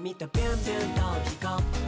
[0.00, 1.00] 君とビュンビュンと
[1.30, 1.79] 飛行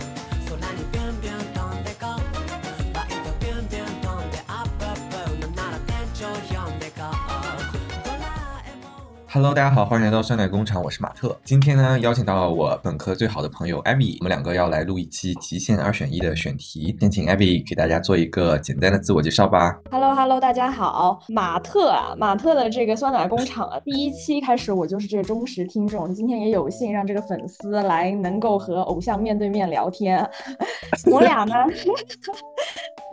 [9.34, 11.36] Hello，大家好，欢迎来到酸奶工厂，我是马特。
[11.44, 16.96] 今天呢，邀请到了我本科最好的朋友艾米，我们两个要来录一期极限二选一的选题。
[17.00, 19.76] 先请艾米给大家做一个简单的自我介绍吧。
[19.90, 30.30] Hello Hello，大家好，马特啊，马特的这个酸奶工厂啊，第一期开始我就是这个忠实听众，今天也有幸让这个粉丝来能够和偶像面对面聊天。
[31.12, 31.56] 我俩呢，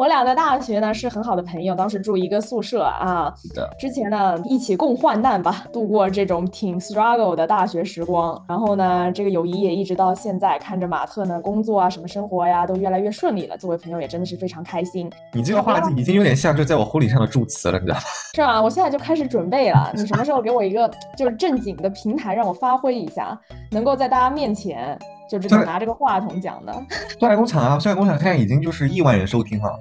[0.01, 8.43] 我俩在大学呢是很好的朋友，当时住一个宿舍啊，是的，之前呢一起共患难吧，度过这种挺 struggle 的大学时光。
[8.49, 15.11] 然后呢，这个友谊也一直到现在，看着马特呢工作啊什么生活呀都越来越顺利了，作为朋友也真的是非常开心。
[15.35, 18.03] 你这个话已经有点像就在我婚礼上的祝词了，你知道吗？
[18.33, 18.63] 是吧？
[18.63, 19.93] 我现在就开始准备了。
[19.95, 23.39] 你什么时候给我一个就是正经的平台，让我发挥一下，
[23.71, 24.99] 能够在大家面前
[25.31, 26.73] 就这个拿这个话筒讲的？
[27.21, 29.79] 酸奶工厂啊，酸奶工厂现在已经就是亿万人收听了。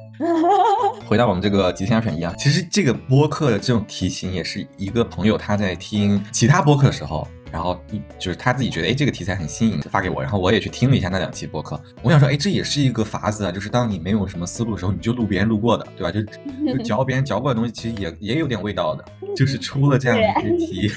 [1.08, 11.81] 回到我们这个极限二选一啊，其实这个播客的这种题型也是一个朋友他在听其他播客的时候，然后一就是他自己觉得哎这个题材很新颖，发给我，然后我也去听了一下那两期播客。
[12.03, 16.11] 我想说哎这也是一个法子啊，就是当你没有什么思路的时候，你就录别人录过的，对吧？
[16.11, 16.22] 就
[16.77, 19.03] 就嚼别人嚼过的东西，其实也也有点味道的。
[19.36, 20.92] 就是出了这样的一些题，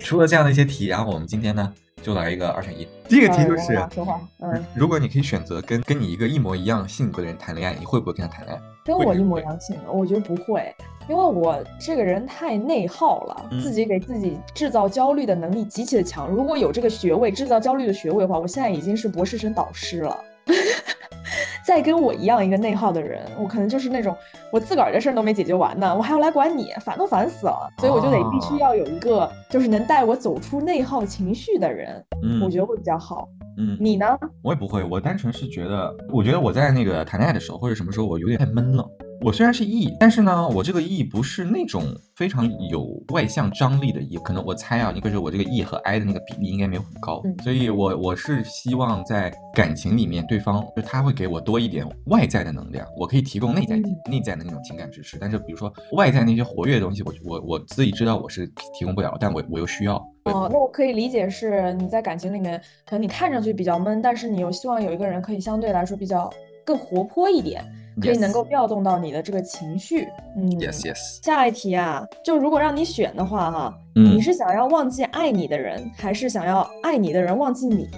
[0.00, 1.72] 出了这样的一些题，然后我们今天呢
[2.08, 2.88] 就来一个二选一。
[3.06, 3.62] 第一个题就是
[3.94, 8.62] 说话，嗯，如果你可以选择跟跟你一个一模一样性格的人谈恋爱，你会不会跟他谈恋爱？
[8.82, 10.74] 跟我一模一样性格，我觉得不会，
[11.06, 16.30] 因为我这个人太内耗了，嗯自己给自己制造焦虑的能力极其的强。
[16.30, 20.18] 如果有这个学位，制造焦虑的学位的话，我现在已经是博士生导师了。
[21.64, 24.16] 再跟我一样一个内耗的人，我可能就是那种
[24.50, 27.70] 我自个儿的事儿都没解决完呢，我还要来管你，烦都烦死了。
[27.78, 33.28] 所以我就得必须哦要有一个就是能带我走出内耗情绪的人，嗯我觉得会比较好。
[33.58, 34.18] 嗯，你呢？
[34.42, 38.88] 我也不会，我单纯是觉得，我觉得我在那个谈恋爱的时候或者什么时候，我有点太闷了。
[39.20, 41.82] 我虽然是 E，但是呢，我这个 E 不是那种
[42.14, 59.96] 非常有外向张力的 E，可能我猜啊，一个是我这个 E 和 I 的那个比例应该没有很高，嗯所以我我是希望在感情里面，对方就他会给我多一点外在的能量，我可以提供内在、嗯内在的那种情感支持，但是比如说外在那些活跃的东西，我我我自己知道我是提供不了，但我我又需要。
[60.24, 66.30] 哦，那我可以理解是你在感情里面，可能你看上去比较闷，但是你又希望有一个人可以相对来说比较
[66.64, 67.64] 更活泼一点，
[68.00, 70.06] 可以能够调动到你的这个情绪。
[70.36, 77.88] 嗯 Yes yes，下一题啊，就如果让你选的话哈、嗯你是想要忘记爱你的人，还是想要爱你的人忘记你？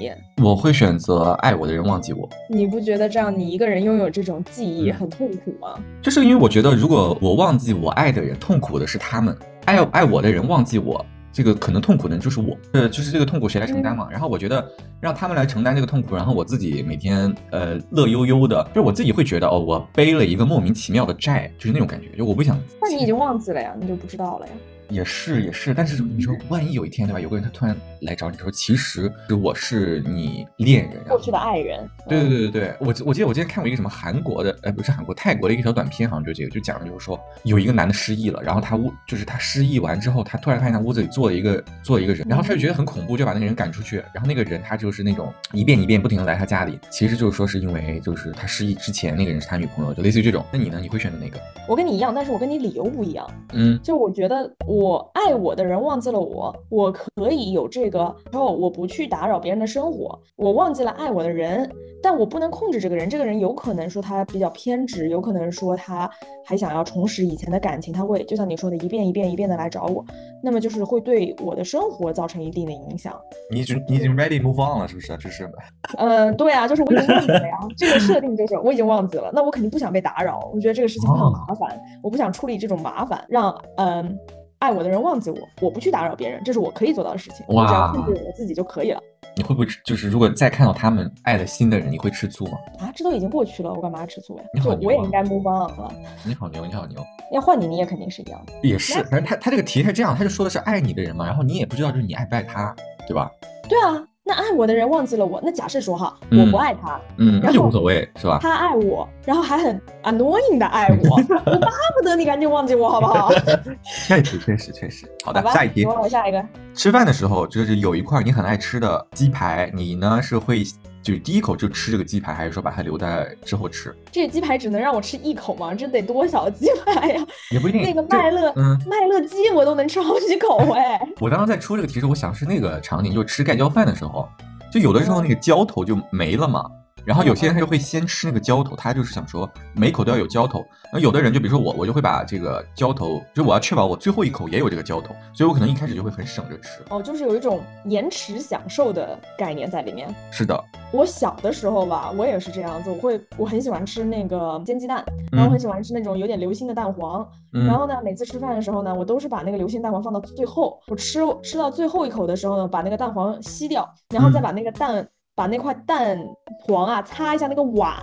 [0.43, 2.27] 我会选择爱我的人忘记我。
[2.49, 5.75] 你不觉得这样你一个人拥有这种记忆嗯很痛苦吗？
[6.00, 9.34] 就是因为我觉得，如果我忘记我爱的人，痛苦的是他们；
[9.67, 12.57] 爱爱我的人忘记我，这个可能痛苦的人就是我。
[12.73, 14.09] 呃， 就是这个痛苦谁来承担嘛？
[14.11, 14.67] 然后我觉得
[15.01, 22.59] 让他们来承担这个痛苦，然后我自己每天呃乐悠悠的，就是我自己会觉得哦，我背了一个莫名其妙的债，就是那种感觉，就我不想。
[22.81, 24.53] 那你已经忘记了呀，你就不知道了呀。
[24.91, 29.11] 也是也是，但是你说万一有一天对吧，有个人他突然来找你说，其实
[29.43, 31.89] 我是你恋人，过去的爱人。
[32.09, 50.45] 对对嗯对对对，我记我记得我之前看过一个什么韩国的，呃，不是韩国，泰国的一个小短片，好像就这个，就讲的就是说有一个男的失忆了，然后他屋就是他失忆完之后，他突然发现他屋子里坐了一个 坐了一个人，然后他就觉得很恐怖，就把那个人赶出去，然后那个人他就是那种一遍一遍不停的来他家里，其实就是说是因为就是他失忆之前那个人是他女朋友，就类似于这种。
[50.53, 50.79] 那你呢？
[50.81, 51.39] 你会选择哪个？
[51.69, 53.29] 我跟你一样，但是我跟你理由不一样。
[53.53, 54.80] 嗯就我觉得我
[55.15, 61.71] 爱我的人忘记了我，我可以有这个，然后我不去打扰别人的生活，我忘记了爱我的人，
[62.03, 66.11] 但我不能控制这个人，这个人有可能说他比较偏执，有可能说他
[66.45, 70.05] 还想要重拾以前的感情，他会就像你说的，一遍一遍一遍的来找我，
[70.43, 73.19] 那么就是会对我的生活造成一定的影响。
[73.53, 75.17] 你已经你已经 ready move on 了，是不是？
[75.19, 75.51] 这是
[75.99, 84.19] 嗯，对啊，就是我已经忘记了呀，这个设定就是我已经忘记了，那我肯定不想被打扰，我觉得这个事情会很哦麻烦，我不想处理这种麻烦，让嗯
[84.61, 89.01] 爱我的人忘记我，我不去打扰别人，这是我可以做到的事情，我只要控制我自己就可以了
[89.37, 92.59] 你会不会就是如果再看到他们爱的新的人，你会吃醋吗？
[92.79, 94.45] 啊，这都已经过去了，我干嘛吃醋呀？
[94.53, 97.03] 你好啊就我也应该 move on 了，你好牛，你好牛。
[97.33, 102.75] 要换你你也肯定是一样的，也是，反正他他这个题是这样，他就说的是爱你的人嘛，然后你也不知道就是你爱不爱他，
[103.07, 103.31] 对吧？
[103.67, 108.38] 对啊，那爱我的人忘记了我，那假设说哈，嗯我不爱他，嗯，那就无所谓，是吧？
[108.40, 111.69] 他爱我，然后还很 annoying 的爱我， 我巴
[111.99, 113.32] 不得你赶紧忘记我好不好？
[114.06, 115.06] 确实，确实，确实。
[115.25, 116.08] 好的好，下一题我。
[116.08, 116.44] 下一个。
[116.75, 120.62] 吃饭的时候，就是有一块你很爱吃的鸡排，你呢是会
[121.02, 123.94] 就是第一口就吃这个鸡排，还是说把它留在之后吃？
[124.12, 125.75] 这个鸡排只能让我吃一口吗？
[125.75, 127.26] 这得多小鸡排呀！
[127.50, 127.82] 也不一定。
[127.82, 131.00] 那个麦乐，嗯，麦乐鸡我都能吃好几口哎。
[131.20, 134.29] 我当时在出这个题时，我想是那个场景，就是吃盖浇饭的时候，
[134.70, 136.70] 就有的时候那个浇头就没了嘛。
[137.11, 140.65] 然后有些人他就会先吃那个浇头，他就是想说每口都要有浇头。
[140.93, 146.85] 那有的人就比如说我，我就会把这个浇头，就我要确保我最后一口也有这个浇头，所以我可能一开始就会很省着吃。
[146.89, 150.09] 哦，就是有一种延迟享受的概念在里面。
[150.31, 150.57] 是的，
[150.93, 157.29] 我小的时候吧，我也是这样子，我会我很喜欢吃那个煎鸡蛋，然后我很喜欢吃那种有点流心的蛋黄。
[157.53, 165.05] 嗯然后呢，每次吃饭的时候呢，我都是把那个流心蛋黄放到最后，我吃吃到最后一口的时候呢，把那个蛋黄吸掉，然后再嗯把那个蛋。
[165.40, 166.22] 把那块蛋
[166.66, 167.96] 黄啊擦一下那个碗，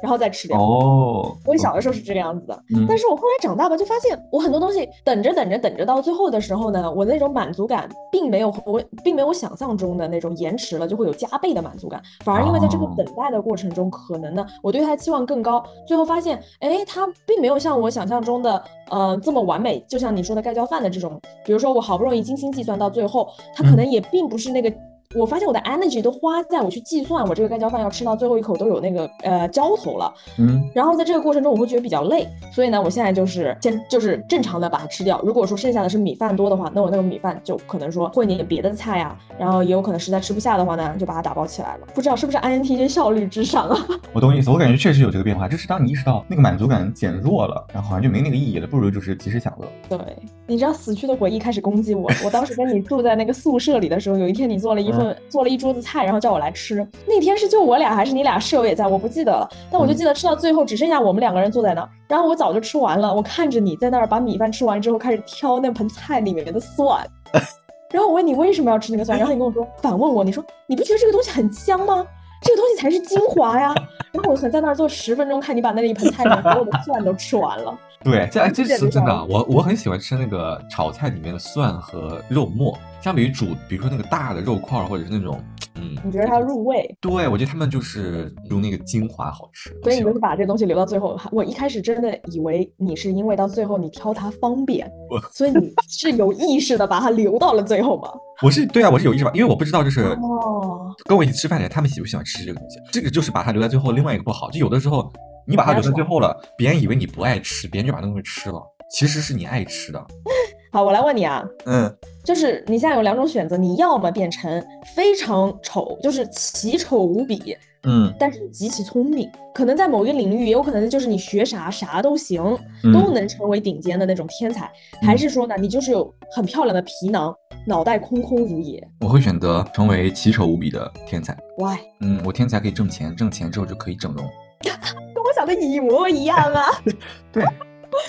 [0.00, 0.56] 然后再吃掉。
[0.56, 24.72] 哦，我小的时候是这个样子的，嗯但是我后来长大吧，就发现我很多东西等着等着等着到最后的时候呢，我那种满足感并没有我并没有想象中的那种延迟了，就会有加倍的满足感，反而因为在这个哦等待的过程中，可能呢我对它的期望更高，最后发现，哎，它并没有像我想象中的呃这么完美，就像你说的盖浇饭的这种，比如说我好不容易精心计算到最后，它可嗯能也并不是那个。
[25.14, 35.20] 我发现我的 energy 都花在我去计算我这个盖浇饭要吃到最后一口都有那个呃浇头了，嗯，然后在这个过程中，我会觉得比较累，所以呢，我现在就是先就是正常的把它吃掉。
[35.22, 41.86] 如果说剩下的是米饭多的话，那我那个米饭就可能说混点别的菜啊，然后也有可能实在吃不下的话呢，就把它打包起来了。
[41.94, 43.86] 不知道是不是 INTJ 效率至上啊？
[44.12, 49.68] 我懂意思，我感觉确实有这个变化，就是当你意识到那个满足感减弱了，然后好像就没那个意义了，不如就是及时享乐。
[49.88, 49.98] 对，
[50.46, 52.10] 你知道死去的回忆开始攻击我。
[52.24, 56.86] 我当时跟你住在那个宿舍里的时候，有一天你做了一份、做了一桌子菜，然后叫我来吃。
[57.06, 59.48] 那天是就我俩还是你俩室友也在，我不记得了。
[59.70, 67.04] 但我就嗯记得吃到最后只剩下我们两个人坐在那儿，然后我早就吃完了，我看着你在那儿把米饭吃完之后开始挑那盆菜里面的蒜。
[67.90, 72.06] 然后我问你为什么要吃那个蒜，然后你跟我说反问我，你说你不觉得这个东西很香吗？
[72.42, 73.74] 这个东西才是精华呀。
[74.12, 77.76] 然后我很在那儿坐十分钟，看你把那一盆菜里面所有的蒜都吃完了。
[78.04, 85.42] 对，这这是真的，我我很喜欢吃那个炒菜里面的蒜和肉末，相比于煮，比如说那个大的肉块儿或者是那种，
[85.76, 86.86] 嗯，你觉得它入味？
[87.00, 89.70] 对我觉得他们就是用那个精华好吃。
[89.82, 91.18] 所以你就是把这东西留到最后。
[91.32, 98.10] 我一开始真的以为你是因为到最后你挑它方便 我，所以你是有意识的把它留到了最后吗？
[98.42, 102.78] 我是对啊，我是有意识吧，因为我不知道就是哦，跟我一起吃饭的人，他们喜不喜欢吃这个东西。
[102.92, 105.10] 这个就是把它留在最后，另外一个不好，就有的时候
[105.46, 110.06] 你把它留到最后了，别人以为你不爱吃，别人就把那东西吃了，其实是你爱吃的。
[110.72, 114.64] 好，我来问你啊，嗯，就是你现在有两种选择，你要么变成
[114.96, 122.42] 非常丑，就是奇丑无比，嗯但是极其聪明，可能在某一个领域也有可能就是你学啥啥都行，
[122.82, 124.68] 嗯都能成为顶尖的那种天才，
[125.00, 127.32] 还是说呢，你就是有很漂亮的皮囊，
[127.68, 131.36] 脑袋空空如也我会选择成为奇丑无比的天才。
[131.58, 131.78] ？Why？
[132.00, 134.28] 嗯，我天才可以挣钱，挣钱之后就可以整容。
[134.70, 136.62] 跟我想的一模一样啊！
[137.32, 137.44] 对，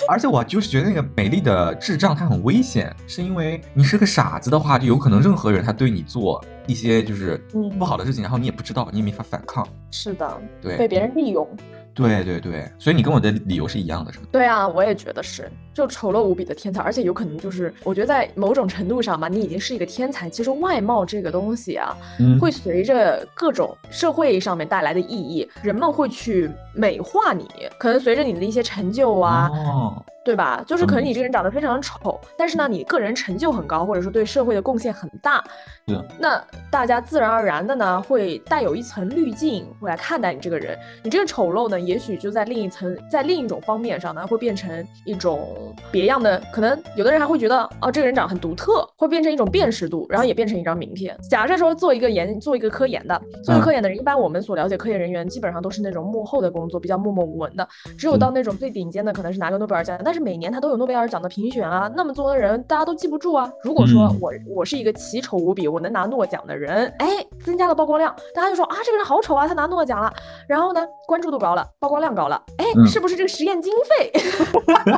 [0.08, 9.66] 而且我就是觉得那个美丽的智障它很危险，是因为你是个傻子的话，就有可能任何人他对你做一些就是嗯不好的事情，然后你也不知道，你也没法反抗。
[9.90, 11.48] 是的，对，被别人利用。
[11.96, 14.26] 对对对，所以你跟我的理由是一样的，是吗？
[14.30, 20.28] 对啊，我也觉得是，就丑陋无比的天才，而且有可能就是，我觉得在某种程度上吧，你已经是一个天才。
[20.28, 27.48] 其实外貌这个东西啊，嗯会随着各种社会上面带来的意义，人们会去美化你，
[27.78, 30.60] 可能随着你的一些成就啊，哦，对吧？
[30.66, 35.40] 就是可能嗯你这个人长得非常丑，但是呢，你个人成就很高，或者说对社会的贡献很大，
[35.86, 40.76] 是那大家自然而然的呢，会带有一层滤镜，会来看待你这个人。
[41.04, 46.42] 你这个丑陋呢，也许就在另一层，在另一种方面上呢，会变成一种别样的。
[46.52, 51.16] 可能有的人还会觉得，哦，这个人长得很独特，会变成一种辨识度，然后也变成一张名片。
[51.30, 57.68] 假设说做一个研，做一个科研的，做一个嗯科研的人，一般我们所了解科研人员，基本上都是那种幕后的工作，比较默默无闻的。
[57.96, 63.52] 只有到那种最顶尖的，可能是拿个诺贝尔奖，但是每年他都有诺贝尔奖的评选啊，那么多的人大家都记不住啊。
[63.62, 67.08] 如果说嗯我我是一个奇丑无比，我能拿诺奖的人，哎，
[67.44, 70.10] 增加了曝光量，大家就说啊这个人好丑啊，他拿诺奖了，
[70.48, 74.10] 然后呢关注度高了，曝光量高了，哎，嗯是不是这个实验经费？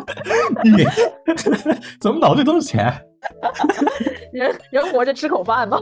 [0.63, 0.85] 你
[2.01, 2.93] 怎么脑子里都是钱
[4.33, 5.81] 人人活着吃口饭嘛。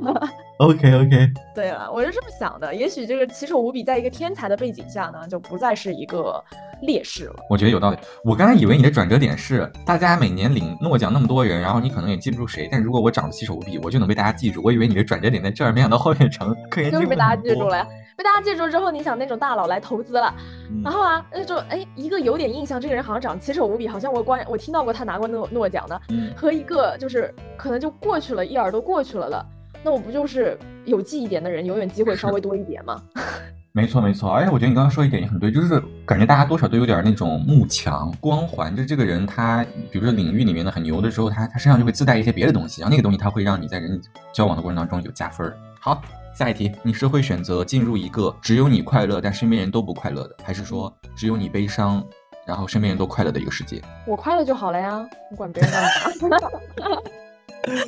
[0.59, 6.43] ？OK OK， 对了，我是这么想的，也许这个奇丑无比，在一个天才的背景下呢，就不再是一个
[6.83, 7.35] 劣势了。
[7.51, 7.99] 我觉得有道理。
[8.25, 14.63] 我刚才以为你的转折点是大家每年领诺奖那么多人，然后你可能也记不住谁，但如果我长得奇丑无比，我就能被大家记住。
[14.65, 17.69] 我以为你的转折点在这儿，没想到后面成科研就是被大家记住了。
[17.69, 17.87] 了呀。
[18.17, 20.35] 被大家记住之后，你想那种大佬来投资了，
[20.71, 29.47] 嗯然后啊，那就哎一个有点印象，这个人好像长得奇丑无比，好像我关我听到过他拿过诺诺奖的，嗯和一个就是可能就过去了，一耳朵过去了的，
[29.85, 33.03] 那我不就是有记忆点的人，永远机会稍微多一点吗？
[33.73, 45.55] 没错没错，而且我觉得你刚刚说一点也很对，就是感觉大家多少都有点那种慕强光环，就是这个人他比如说领域里面的很牛的时候，他他身上就会自带一些别的东西，然后那个东西他会让你在人际交往的过程当中有加分儿。
[45.79, 46.01] 好，
[46.37, 52.07] 下一题，你是会选择进入一个只有你快乐但身边人都不快乐的，还是说只有你悲伤，
[52.47, 53.81] 然后身边人都快乐的一个世界？
[54.07, 55.83] 我快乐就好了呀，我管别人干
[56.29, 57.01] 嘛？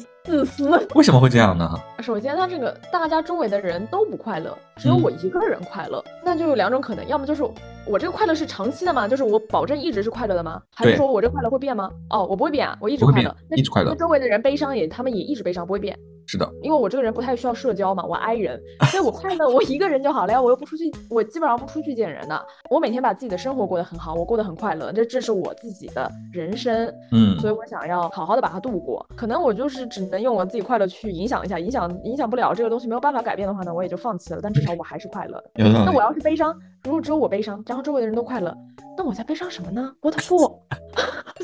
[0.28, 0.68] 自私。
[0.94, 1.74] 为什么会这样呢？
[2.00, 7.42] 首先，他这个大家周围的人都不快乐，只有嗯我一个人快乐，那就有两种可能，要么就是
[7.86, 10.60] 我这个快乐是长期的嘛，就是我保证一直是快乐的吗？
[10.76, 11.90] 还是说我这个快乐会变吗？
[12.10, 15.98] 哦，我不会变啊，我一直快乐，那一直快乐那周围的人悲伤也，他们也一直悲伤，不会变。
[16.30, 18.60] 是的，因为我这个人不太需要社交嘛，我 i 人，
[18.92, 29.06] 所以我快乐，我一个人就好了呀，我又不出去，我基本上不出去见人的，我每天把自己的生活过得很好，我过得很快乐，这这是我自己的人生，嗯所以我想要好好的把它度过。
[29.16, 34.40] 可能我就是只能用我自己快乐去影响一下，影响影响不了这个东西没有办法改变的话呢，我也就放弃了。
[34.42, 35.68] 但至少我还是快乐的。
[35.70, 36.08] 那我。
[36.08, 38.56] 要是悲伤，如果只有我悲伤，然后周围的人都快乐，
[38.96, 39.92] 那我在悲伤什么呢？
[40.00, 40.58] 我的父，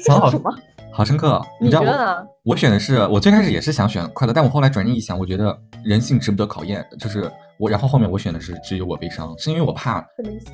[0.03, 0.51] 这好叫什么？
[0.91, 2.27] 好深刻啊，你知道我觉得呢？
[2.45, 5.55] 我选的是，我最开始也是想选快乐，但我后来转念一想，我觉得
[5.85, 10.03] 人性值不得考验，就是我，然后后面我选的是只有我悲伤，是因为我怕？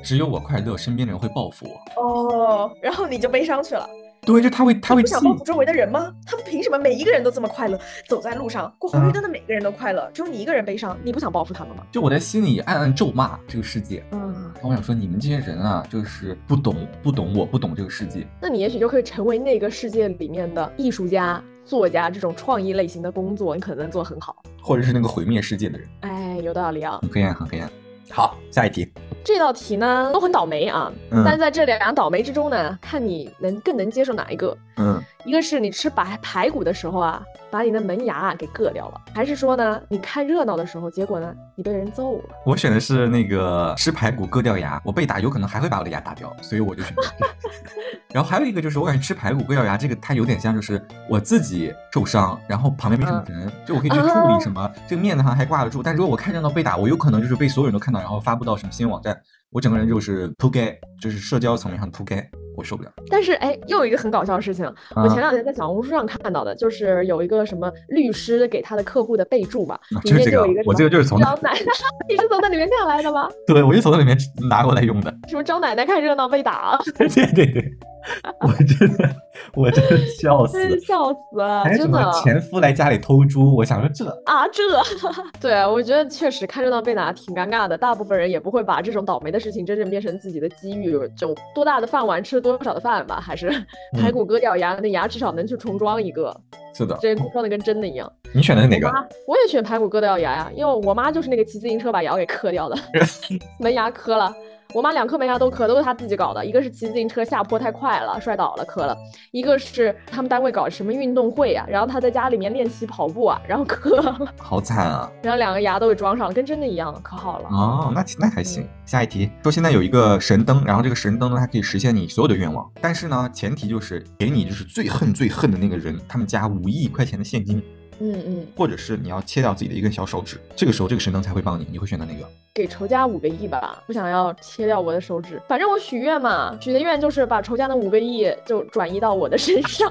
[0.03, 2.03] 只有我快乐，身边的人会报复我。
[2.03, 3.87] 哦，然后你就悲伤去了。
[4.23, 6.13] 对，就他会，他会你不想，报复周围的人吗？
[6.27, 7.79] 他们凭什么每一个人都这么快乐？
[8.07, 11.83] 走在路上过红绿灯的每个人都快乐，只有你一个人悲伤，你不想报复他们吗？
[11.91, 14.03] 就我在心里暗暗咒骂这个世界。
[14.11, 18.27] 嗯，然后我想说，你们这些人啊，就是不懂，不懂我，不懂这个世界。
[18.39, 24.43] 那你也许就可以成为那个世界里面的艺术家、作家这种创意类型的工作，你可能做很好。
[24.61, 26.99] 或者是那个毁灭世界的人，哎，有道理啊。
[27.01, 27.67] 很黑暗，很黑暗。
[28.11, 28.87] 好，下一题。
[29.23, 34.57] 这道题呢都很倒霉啊，嗯但是在这两倒霉之中呢，看你能更能接受哪一个。
[34.77, 42.23] 嗯，一个是你吃白排骨的时候啊，把你的门牙啊给硌掉了，还是说呢，你看热闹的时候，结果呢，你被人揍了？
[42.45, 46.95] 我选的是那个吃排骨硌掉牙，我被打有可能还会把我的牙打掉，所以我就选。
[48.11, 55.83] 然后还有一个就是，我感觉吃排骨硌掉牙这个，它有点像就是我自己受伤，然后旁边没什么人，就我可以去处理什么，这个面子上还挂得住。
[55.83, 59.10] 但如果我看热闹被打，我有可能就是被所有人都看到，然后发布到什么新闻网站，
[59.51, 62.91] 我整个人就是扑街，就是社交层面上的扑街，我受不了。
[63.09, 64.65] 但是哎，又有一个很搞笑的事情，
[64.95, 71.59] 我前两天在小红书上看到的，就是有一个什么律师给他的客户的备注吧，啊里就是这个面就有一个我这个就是从那张奶奶，
[72.07, 73.27] 你是从那里面看来的吗？
[73.45, 74.17] 对，我就从那里面
[74.49, 75.13] 拿过来用的。
[75.27, 77.71] 什么张奶奶看热闹被打， 对对对，
[78.41, 79.15] 我真的，
[79.53, 80.57] 我真的笑死。
[80.57, 82.21] 真是笑死了，还有什么真的。
[82.21, 83.55] 前夫来家里偷猪？
[83.55, 84.61] 我想说这啊，这，
[85.39, 87.77] 对啊，我觉得确实看热闹被拿挺尴尬的。
[87.77, 93.49] 大部分人也不会把这种倒霉的事情真正变成自己的机遇，就多大的饭碗吃多少的饭吧，还是
[93.93, 96.35] 嗯排骨割掉牙，那牙至少能去重装一个，
[96.73, 96.97] 是的。
[97.01, 98.11] 这装的跟真的一样。
[98.33, 98.87] 你选的是哪个？
[98.87, 98.93] 我，
[99.33, 102.77] 我也选排骨割掉牙呀，因为我妈就是那个骑自行车把牙给磕掉的，
[103.59, 104.33] 门牙磕了。
[104.73, 106.45] 我妈两颗门牙都磕，都是她自己搞的。
[106.45, 108.95] 一个是骑自行车下坡太快了，摔倒了磕了；
[109.31, 115.11] 一个是他们单位搞什么运动会啊，然后她在家里面练习跑步啊，然后磕了，好惨啊！
[115.21, 117.49] 然后两个牙都给装上了，跟真的一样，可好了。
[117.49, 118.65] 哦，那那还行。
[118.85, 127.61] 下一题说现在有一个神灯，然后这个神灯呢，它可以实现你所有的愿望，但是呢，前提就是给你就是最恨最恨的那个人，他们家五亿块钱的现金，
[128.01, 132.27] 嗯嗯，或者是你要切掉自己的一根小手指，这个时候这个神灯才会帮你，你会选择哪个？
[132.53, 135.41] 给仇家五个亿吧，不想要切掉我的手指。
[135.47, 139.89] 反正我许愿嘛，许的愿就是把仇家的五个亿就转移到我的身上，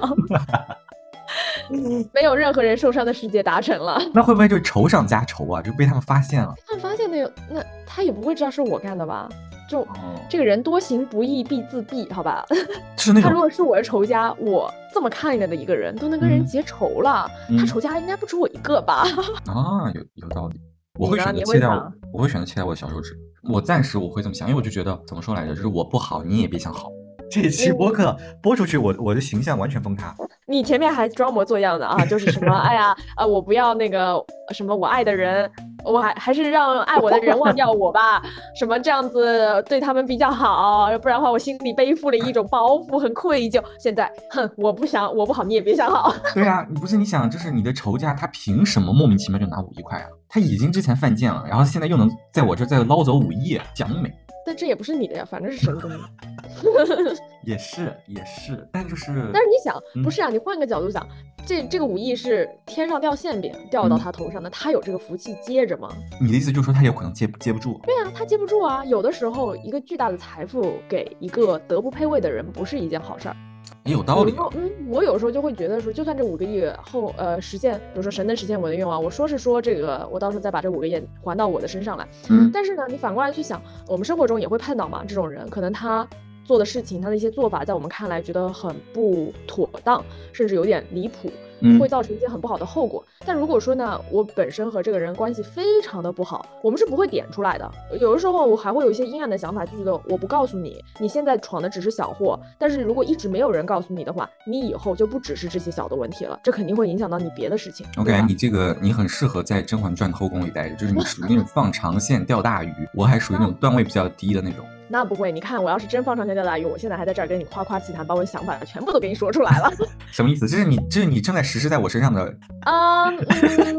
[2.12, 3.98] 没有任何人受伤的世界达成了。
[4.12, 5.62] 那会不会就仇上加仇啊？
[5.62, 6.54] 就被他们发现了？
[6.66, 9.28] 他们发现那个，那他也不会知道是我干的吧？
[9.70, 12.44] 就哦，这个人多行不义必自毙，好吧？
[12.98, 19.04] 是那他如果是我的仇家，我这么看着的一个人都能跟人嗯结仇了，他嗯仇家应该不止我一个吧？
[19.46, 20.60] 啊，有有道理。
[20.98, 23.16] 我会选择切掉你会，我会选择切掉我的小手指。
[23.44, 26.90] 我暂时我会这么想，因为我就觉得怎么说来着，就是我不好，你也别想好。
[27.30, 30.14] 这期播客播出去，我我的形象完全崩塌。
[30.46, 34.14] 你前面还装模作样的啊，就是什么，哎呀，呃，我不要那个
[34.52, 35.48] 什么我爱的人，
[35.84, 38.20] 我还还是让爱我的人忘掉我吧，
[38.58, 43.62] 什么这样子对他们比较好，不然的话我心里背负了一种包袱，很愧疚。
[43.78, 46.12] 现在，哼，我不想我不好，你也别想好。
[46.34, 50.06] 对啊，你不是你想，就是你的仇家，他凭什么莫名其妙就拿五亿块啊？
[50.28, 54.12] 他已经之前犯贱了，然后现在又能在我这再捞走五亿，讲美。
[54.46, 55.90] 但这也不是你的呀，反正是神功。
[57.44, 60.28] 也是也是，但就是，但是你想，嗯不是啊？
[60.28, 61.06] 你换个角度想，
[61.46, 65.88] 这这个武艺是天上掉馅饼掉到嗯他头上的，他有这个福气接着吗？
[66.20, 67.80] 你的意思就是说他有可能接接不住？
[67.84, 68.84] 对啊，他接不住啊。
[68.84, 73.36] 有的时候，一个巨大的财富给一个德不配位的人，不是一件好事儿。
[73.84, 82.06] 也有道理嗯，我有时候就会觉得说，就算这五个亿后，呃，实现，比如说神能实现我的愿望，我说是说这个，我到时候再把这五个亿还到我的身上来。
[82.28, 86.06] 嗯但是呢，你反过来去想，我们生活中也会碰到嘛，这种人，可能他
[86.44, 91.30] 做的事情，他的一些做法，在我们看来觉得很不妥当，甚至有点离谱。
[91.62, 93.04] 嗯会造成一些很不好的后果。
[93.26, 97.70] 但如果说呢，我本身和这个人关系非常的不好，我们是不会点出来的。
[98.00, 107.86] 有的时候我还会有一些阴暗的想法，就觉得我不告诉你，你现在闯的只是小祸，但是如果一直没有人告诉你的话，你以后就不只是这些小的问题了，这肯定会影响到你别的事情。
[107.96, 114.64] 我感觉你这个你很适合在《甄嬛传》后宫里待着，就是你属于那种放长线钓大鱼，我还属于那种 段位比较低的那种。
[114.92, 119.72] 那不会，你看我要是真放长线钓大鱼，我现在还在这儿跟你夸夸其谈，把我的想法全部都给你说出来了。
[120.10, 120.48] 什么意思？
[120.48, 122.22] 这是你这是你正在实施在我身上的
[122.62, 123.16] 啊、嗯，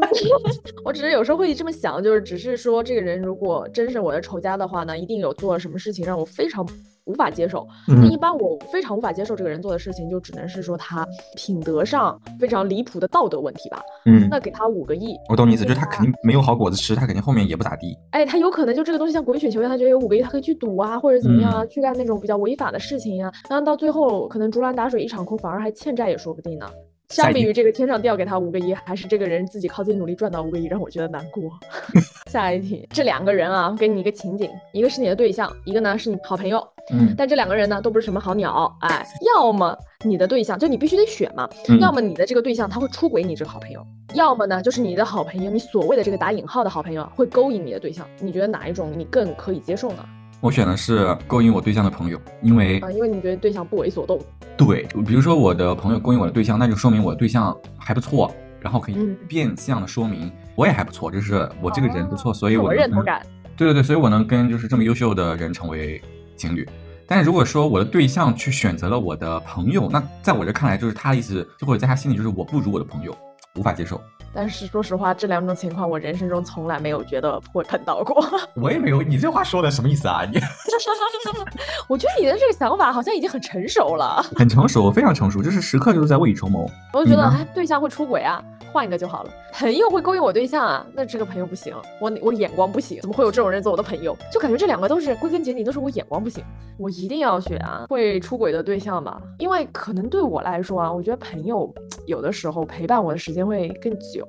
[0.82, 6.66] 我只是有时候会这么想，就是只是说这个人如果真是我的仇家的话呢，一定有做了什么事情让我非常
[7.04, 7.66] 无法接受。
[7.88, 11.06] 那嗯一般我非常无法接受这个人做的事情，就只能是说他
[11.36, 13.82] 品德上非常离谱的道德问题吧。
[14.06, 17.96] 嗯，那给他五个亿，我懂你意思，就是他肯定没有好果子吃，他肯定后面也不咋地。
[18.10, 26.66] 哎，他有可能就这个东西像滚雪球一样，他觉得有五个亿，他可以去赌啊，或者怎么样啊，嗯去干那种比较违法的事情呀、然后到最后可能竹篮打水一场空，反而还欠债也说不定呢。
[27.12, 31.42] 相比于这个天上掉给他五个亿，还是这个人自己靠自己努力赚到五个亿，让我觉得难过。
[32.30, 50.04] 下一题，这两个人啊，给你一个情景，一个是你的对象，一个呢是你好朋友，嗯但这两个人呢都不是什么好鸟，哎，要么你的对象就你必须得选嘛，嗯要么你的这个对象他会出轨你这个好朋友，要么呢就是你的好朋友，你所谓的这个打引号的好朋友会勾引你的对象，你觉得哪一种你更可以接受呢？
[50.42, 54.20] 我选的是勾引我对象的朋友，因为啊，因为你觉得对象不为所动，
[54.56, 63.24] 对，比如说我的朋友勾引我的对象，那就说明我的对象还不错，然后可以嗯变相的说明我也还不错，就是我这个人不错，所以我认同感。
[63.56, 66.02] 对对对，所以我能跟就是这么优秀的人成为
[66.36, 66.68] 情侣。
[67.06, 73.16] 但是如果说我的对象去选择了我的朋友，那在我这看来，就是他的意思，就或者在他心里就是我不如我的朋友，
[73.56, 74.00] 无法接受。
[74.34, 78.24] 但是说实话，这两种情况我人生中从来没有觉得会碰到过。
[78.56, 80.22] 我也没有，你这话说的什么意思啊？
[80.24, 80.38] 你
[81.86, 84.24] 我觉得你的这个想法好像已经很成熟了。
[84.34, 86.66] 很成熟，非常成熟，就是时刻就是在未雨绸缪。
[86.94, 89.30] 我就觉得，哎，对象会出轨啊，换一个就好了。
[89.52, 94.16] 朋友会勾引我对象啊，那这个朋友不行，我我眼光不行，怎么会有这种人做我的朋友？
[94.32, 96.42] 就感觉这两个都是归根结底都是我眼光不行，
[96.78, 101.70] 我一定要选啊会出轨的对象吧，因为可能对我来说啊，我觉得朋友
[102.06, 104.28] 有的时候陪伴我的时间会更久，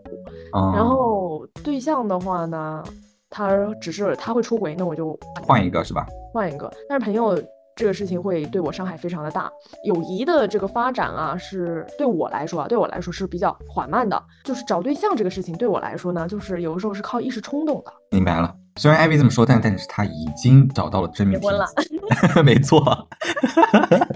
[0.56, 2.84] 嗯，然后对象的话呢，
[3.30, 6.06] 他只是他会出轨，那我就换一个是吧？
[6.34, 6.72] 换一个。
[6.88, 7.42] 但是朋友
[7.76, 9.52] 这个事情会对我伤害非常的大，
[9.84, 14.22] 友谊的这个发展啊，是对我来说啊，对我来说是比较缓慢的。
[14.44, 17.92] 就是找对象这个事情对我来说呢，就是有的时候是靠一时冲动的。
[18.12, 18.56] 明白了。
[18.78, 21.54] 虽然艾薇这么说，但但是她已经找到了真命天
[22.34, 22.82] 子， 没错。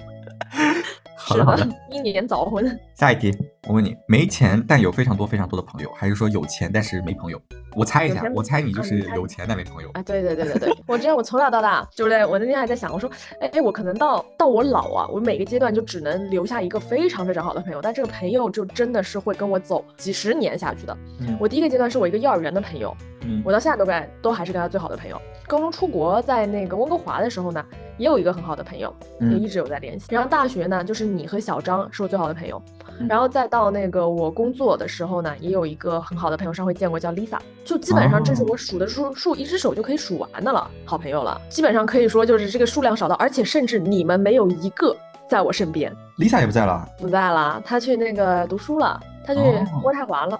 [1.27, 2.79] 好是的好的的，， 英年早婚。
[2.95, 3.35] 下一题，
[3.67, 7.37] 我问你，没钱但有非常多非常多的朋友，还是说有钱但是没朋友？
[7.75, 9.89] 我猜一下，我猜你就是有钱但没朋友。
[9.93, 13.09] 啊，对对对对对， 我真的我从小到大，就是我那天还在想，我说，
[13.41, 20.97] 哎哎，我可能到到我老啊，我每个阶段就只能留下一个非常非常好的朋友，但这个朋友就真的是会跟我走几十年下去的。
[21.19, 25.21] 嗯我第一个阶段是我一个幼儿园的朋友，嗯我到现在都跟都还是跟他最好的朋友。
[25.45, 27.63] 高中出国在那个温哥华的时候呢，
[27.97, 30.07] 也有一个很好的朋友，也嗯一直有在联系。
[30.09, 32.61] 然后大学呢，就是你和小张是我最好的朋友，
[32.99, 41.39] 嗯然后再到那个我工作的时候呢，也有一个很好的朋友，上回见过叫 Lisa，就基本上这是哦我数的数数一只手就可以数完的了，好朋友了。
[41.49, 44.95] 基本上可以说就是这个数量少到，而且甚至你们没有一个
[45.27, 50.39] 在我身边，Lisa 也不在了不在了，她去那个读书了，她去哦渥太华了。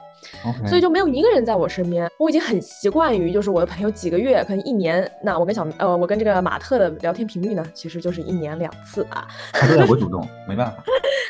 [0.68, 2.10] 所以就没有一个人在我身边。
[2.20, 5.10] 我已经很习惯于，就是我的朋友几个月，可能一年。
[5.24, 10.84] 那我跟小呃，我跟这个马特的聊天频率呢，其实就是一年两次啊，还都是我主动，没办法。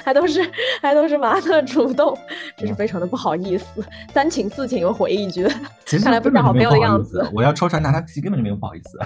[0.03, 0.41] 还都是
[0.81, 2.17] 还都是马特主动，
[2.55, 3.83] 真是嗯非常的不好意思。
[4.13, 5.45] 三请四请，又回一句。
[6.01, 7.29] 看来不根本就没是好朋友的样子。
[7.33, 8.97] 我要戳穿他，他其实根本就没有不好意思。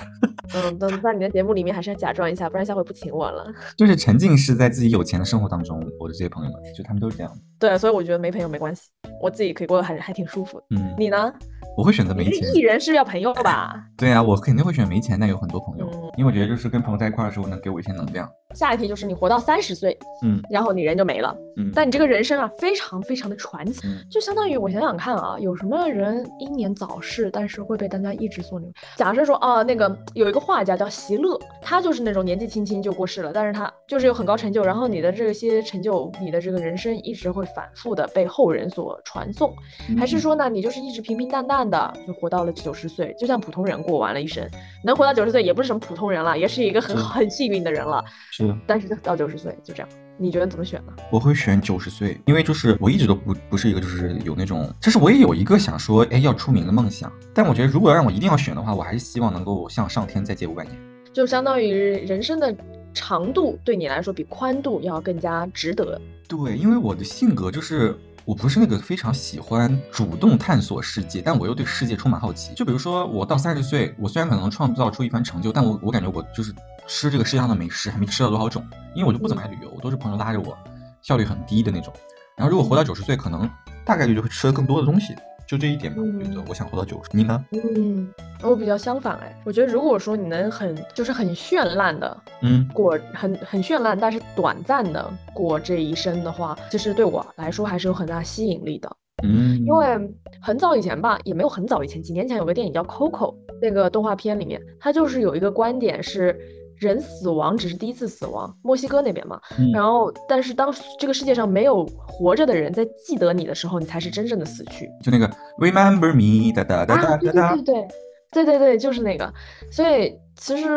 [0.53, 3.47] 嗯，等在你的节目里面还是要假装一下，不然下回不请我了。
[3.75, 7.39] 就是沉浸式在自己有钱的生活当中，我的这些朋友们，就他们都是这样的。
[7.57, 8.89] 对，所以我觉得没朋友没关系，
[9.21, 10.65] 我自己可以过得还还挺舒服的。
[10.75, 11.33] 嗯，你呢？
[11.77, 12.53] 我会选择没钱。
[12.53, 13.81] 艺人是要朋友吧？
[13.97, 18.29] 对啊，我肯定会选没钱但有很多朋友，嗯因为我觉得就是跟朋友在一块儿的时候，能给我一些能量。
[18.53, 20.41] 下一题就是你活到三十岁，嗯。
[20.49, 21.35] 然后你人就没了。
[21.57, 24.05] 嗯，但你这个人生啊，非常非常的传奇，嗯。
[24.09, 28.71] 就相当于我想想看啊，有什么人英年早逝，但是会被大家一直所留？
[28.95, 39.53] 假设说啊，那个有一个画家叫席勒，他就是那种年纪轻轻就过世了，但是他就是有很高成就，然后你的这些成就，你的这个人生一直会反复的被后人所传颂，
[39.97, 44.47] 还是说呢，你就是一直平平淡淡的就活到了九十岁，就像普通人过完了一生，
[44.83, 47.03] 能活到九十岁也不是什么普通人了，也是一个很是。
[47.11, 48.03] 很幸运的人了，
[48.47, 50.93] 是但是到九十岁就这样，你觉得怎么选呢？
[51.11, 60.75] 我会选九十岁，因为就是我一直都不不是一个就是有那种，就是我也有一个想说哎要出名的梦想，但我觉得如果让我一定要选的话，我还是希望能够向上天再借五百年。
[61.13, 61.73] 就相当于
[62.05, 62.55] 人生的
[62.93, 65.99] 长度对你来说比宽度要更加值得。
[66.27, 72.53] 对，因为我的性格就是我不是那个非常喜欢主动探索世界，但我又对世界充满好奇。
[72.55, 76.53] 就比如说，我到三十岁，我虽然可能创造出一番成就，但我我感觉我就是
[76.93, 78.61] 吃这个世界上的美食还没吃到多少种，
[78.93, 80.55] 因为我就不怎么爱旅游，都是朋友拉着我，
[81.01, 81.91] 效率很低的那种。
[82.35, 83.49] 然后如果活到九十岁，可能
[83.85, 85.15] 大概率就会吃的更多的东西。
[85.47, 87.09] 就这一点吧，我觉得我想活到九十。
[87.13, 87.45] 你呢？
[87.53, 98.97] 嗯，我比较相反哎，我觉得如果说你能很就是很绚烂的，嗯，过很很绚烂，但是短暂的过这一生的话，其实对我来说还是有很大吸引力的。
[99.23, 99.97] 嗯，因为
[100.41, 106.37] 很早以前吧，也没有很早以前，几年前有个电影叫《Coco》，那个动画片里面，它就是有一个观点是。
[106.81, 109.39] 人死亡只是第一次死亡，墨西哥那边嘛。
[109.71, 114.89] 然后，但是当这个世界上没有活着的人在记得你的时候，你才是真正的死去。
[115.03, 117.17] 就那个 Remember me 哒哒哒哒哒。
[117.17, 117.87] 对对对对
[118.31, 119.31] 对对对，就是那个。
[119.69, 120.67] 所以其实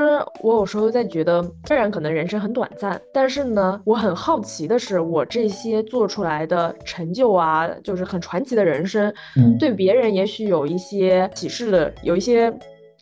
[0.43, 9.11] 我有时候在觉得，虽然可能人生很短暂，但是呢，我很好奇的是，我这些做出来的成就啊，就是很传奇的人生，
[9.59, 12.55] 对别人也许有一些启示的，有一些。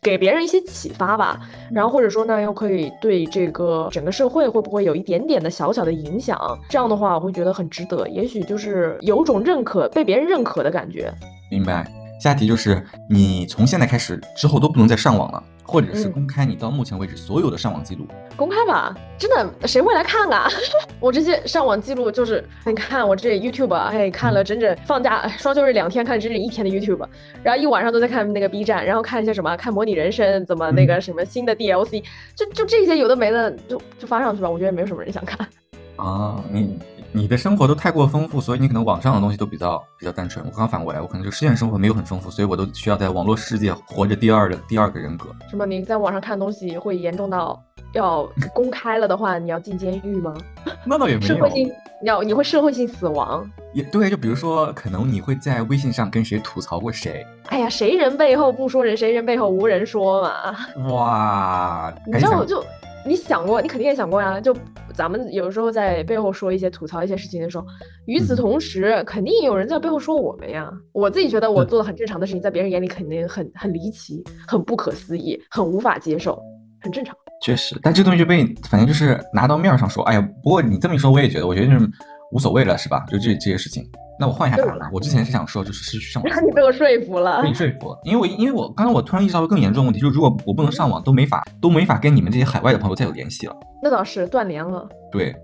[0.03, 1.39] 给别人一些启发吧，
[1.71, 6.37] 然后或者说呢，又可以对这个整个社会会不会有一点点的小小的影响？
[6.69, 11.11] 这样的话，我会觉得很值得，也许就是有种认可、被别人认可的感觉。
[11.49, 11.89] 明白。
[12.19, 15.43] 下题就是你从现在开始之后都不能再上网了。
[15.63, 20.47] 或者是公开你到目前为止所有的上网记录，公开吧，真的谁会来看啊？
[20.99, 27.07] 我这些上网记录就是，你看我这 YouTube，哎，看了整整放假双休日两天，看了整整一天的 YouTube，
[27.41, 32.03] 然后一晚上都在看那个 B 站，然后看一些什么，看模拟人生怎么那个什么新的 DLC，
[32.35, 35.47] 就就这些有的没的就就发上去吧，我觉得没有什么人想看。
[35.95, 36.77] 啊，你。
[37.15, 40.43] 你的生活都太过丰富，所以你可能网上的东西都比较比较单纯。
[40.43, 45.29] 我刚反过来，我可能就实验生活没有很丰富，所以我都需要在网络世界活着第二的第二个人格。
[45.47, 45.63] 什么？
[45.63, 47.61] 你在网上看东西会严重到
[47.93, 50.33] 要公开了的话，你要进监狱吗？
[50.85, 51.35] 那倒也没有。
[51.35, 51.67] 社会性，
[52.01, 53.47] 你要你会社会性死亡？
[53.75, 57.23] 也对，就比如说，可能你会在微信上跟谁吐槽过谁？
[57.49, 60.55] 哎呀，谁人背后不说人，谁人背后无人说嘛。
[60.89, 62.63] 哇，你知道我就。
[63.05, 64.39] 你想过，你肯定也想过呀。
[64.39, 64.55] 就
[64.93, 67.65] 咱们有时候在背后说一些吐槽一些事情的时候，
[68.05, 70.71] 与此同时，肯定有人在背后说我们呀。
[70.93, 76.41] 我自己觉得我做的很正常的事情，在别人眼里肯定很很离奇、很不可思议、很无法接受，
[76.81, 77.15] 很正常。
[77.41, 80.01] 确实，但这东西就被反正就是拿到面上说。
[80.05, 81.89] 哎呀，不过你这么一说，我也觉得，我觉得就是
[82.31, 83.03] 无所谓了，是吧？
[83.09, 83.83] 就这这些事情。
[84.19, 86.31] 那我换一下答案，我之前是想说，就是失去上网。
[86.33, 87.41] 那你被我说服了。
[87.41, 93.55] 被你说服了，因为我因为我刚才我突然意识到个更严重的问题，就是如果我不能上网，都没法都没法跟你们这些海外的朋友再有联系了。
[93.81, 94.87] 那倒是断联了。
[95.11, 95.35] 对，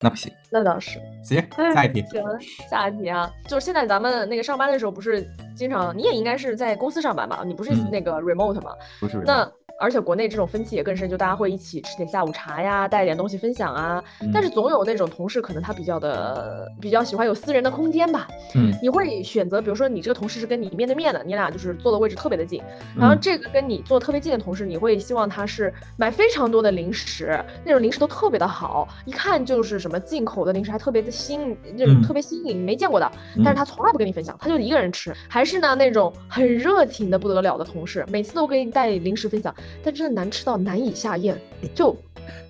[0.00, 0.32] 那不行。
[0.50, 0.98] 那倒是。
[1.22, 2.02] 行，下一题。
[2.10, 2.22] 行，
[2.70, 7.42] 下一题啊，就是现在咱们那个上班的时候，不是经常，你也应该是在公司上班吧？
[7.44, 8.70] 你不是那个 remote 吗？
[9.00, 9.22] 不是。
[9.26, 9.50] 那。
[9.78, 14.02] 而且国内这种分歧也更深，就大家会一起吃点下午茶呀，带点东西分享啊。
[14.32, 18.26] 但是总有那种同事，可能他比较的比较喜欢有私人的空间吧。
[18.54, 22.62] 嗯，你会选择，比如说你这个同事是跟你面对面的，你俩就是坐的位置特别的近。
[22.98, 33.10] 然后这个跟你坐特别近的同事，你会希望他是买非常多的零食，那种零食都特别的好，一看就是什么进口的零食，还特别的新，那种特别新颖，没见过的。
[33.44, 35.14] 但是他从来不跟你分享，他就一个人吃。
[35.28, 39.54] 还是呢那种很热情的不得了的同事，每次都给你带零食分享。
[39.84, 41.36] 但真的难吃到难以下咽，
[41.74, 41.96] 就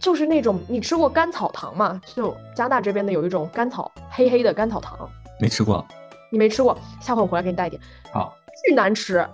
[0.01, 2.01] 就是那种你吃过甘草糖吗？
[2.15, 5.09] 就加拿大这边的有一种甘草黑黑的甘草糖，
[5.41, 5.87] 没吃过，
[6.31, 7.81] 你没吃过，下回我回来给你带一点。
[8.13, 9.27] 好，巨难吃，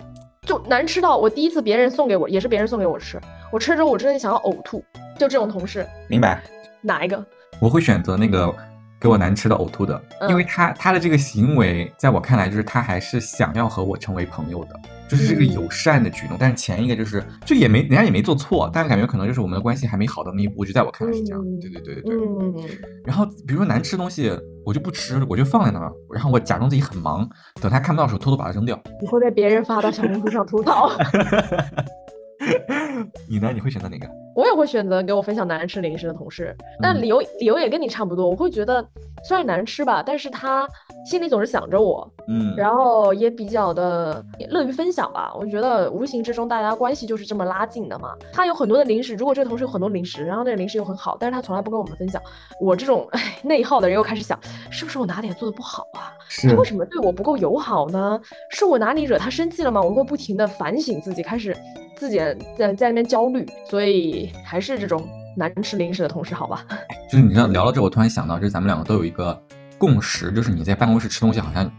[0.47, 3.21] 就难吃到我第一次别人送给我，也是别人送给我吃，
[3.53, 4.85] 我吃了之后我真的想要呕吐。
[5.18, 6.42] 就这种同事，明白？
[6.81, 7.25] 哪一个？
[7.61, 8.53] 我会选择那个
[9.03, 14.81] 给我难吃的呕吐的，因为他他的这个行为在我看来就是他还是想要和我成为朋友的。
[15.09, 21.45] 就是这个友善的举动，但是前一个就是就也没人家也没做错，但是感觉可能就是我们的关系还没好到那一步，就在我看来是这样。
[21.61, 22.17] 对对对对对。
[22.17, 22.55] 嗯。
[23.05, 24.31] 然后比如说难吃东西，
[24.65, 27.29] 我就不吃，我就放在那儿，然后我假装自己很忙，
[27.61, 28.81] 等他看不到的时候偷偷把它扔掉。
[29.03, 30.88] 你会在别人发到小红书上吐槽。
[33.28, 33.50] 你呢？
[33.52, 34.07] 你会选择哪个？
[34.35, 38.28] 我也会选择给我分享难吃零食的同事，但理由理由也跟你差不多。
[38.28, 38.83] 我会觉得
[39.22, 40.66] 虽然难吃吧，但是他
[41.05, 45.31] 心里总是想着我，嗯，然后也比较的乐于分享吧。
[45.38, 48.16] 我觉得无形之中大家关系就是这么拉近的嘛。
[48.33, 52.20] 他有很多的零食，如果这个同事有很多零食，然后那个零食又很好，但是他从来不跟我们分享，
[52.59, 54.38] 我这种唉内耗的人又开始想，
[54.70, 56.09] 是不是我哪点做的不好啊？
[56.48, 58.18] 他为什么对我不够友好呢？
[58.48, 59.83] 是我哪里惹他生气了吗？
[59.83, 61.55] 我会不停的反省自己，开始。
[61.96, 62.18] 自己
[62.59, 66.64] 在在那边焦虑，所以还是这种难吃零食的同事好吧？
[67.11, 69.40] 就是你知道聊到这，我突然想到，就是咱们两个都有一个
[69.78, 71.70] 共识，就是你在办公室吃东西，好像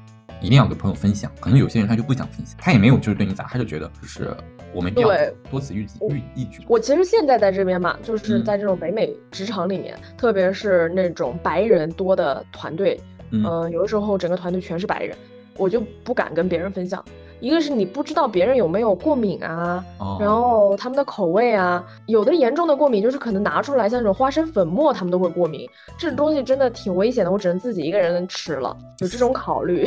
[0.42, 1.32] 一定要跟朋友分享。
[1.40, 4.36] 可能有些人他就不想分享，他也没有就是对你咋，他就觉得就是
[4.74, 5.10] 我没必要
[5.50, 6.64] 多此一举一举。
[6.68, 13.00] 我其实现在在这边嘛，就是在这种北美职场里面，特别是那种白人多的团队。
[13.36, 15.18] 嗯嗯、有的时候整个团队全是白人，
[15.58, 17.04] 我就不敢跟别人分享。
[17.44, 29.86] 一个是你不知道别人有没有过敏啊，哦，然后他们的口味啊，有的严重的过敏就是可能拿出来像那种花生粉末，他们都会过敏，这种东西真的挺危险的，我只能自己一个人吃了，有这种考虑，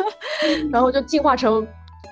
[0.70, 1.66] 然后就进化成，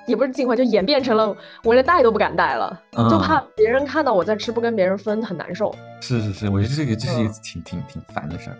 [0.06, 5.74] 也不是进化，就演变成了我连带都不敢带了，就嗯怕别人看到我在吃不跟别人分，很难受。
[6.00, 8.56] 是是是，我觉得这个这是一个嗯挺挺挺烦的事儿。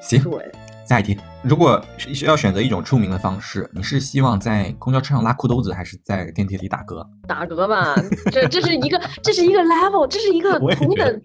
[0.00, 0.52] 行，对，
[0.86, 7.06] 下一题，如果是要选择一种出名的方式，你是希望在公交车上拉裤兜子，还是在电梯里打嗝？
[7.26, 7.94] 打嗝吧，
[8.30, 11.22] 这这是一个这是一个 level，这是一个同等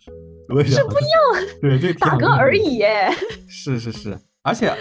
[0.49, 3.09] 我是不一样，对，这个挺打嗝而已耶。
[3.47, 4.73] 是是是，而且，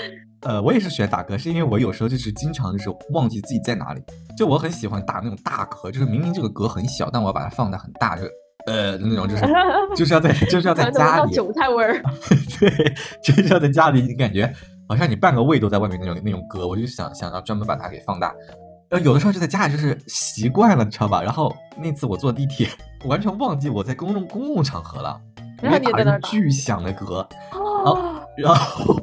[0.43, 4.01] 呃，我也是选打嗝，是因为我有时候就是经常就是忘记自己在哪里，
[4.37, 8.23] 就我很喜欢打那种大嗝，就是明明这个嗝很小，但我要把它放大很大，就
[8.69, 9.47] 呃那种就是
[9.97, 12.03] 就是要在就是要在家里， 韭菜味儿。
[12.61, 14.53] 对，就是要在家里，你感觉
[14.89, 18.35] 好像你半个胃都在外面那种那种嗝，我就想想要专门把它给放大。
[18.91, 21.23] 呃，有的时候就在家里就是习惯了，你知道吧？
[21.23, 22.69] 然后那次我坐地铁，
[23.05, 25.21] 我完全忘记我在公众公共场合了，
[25.61, 28.97] 然后你在那儿打巨响的嗝，哦，然后，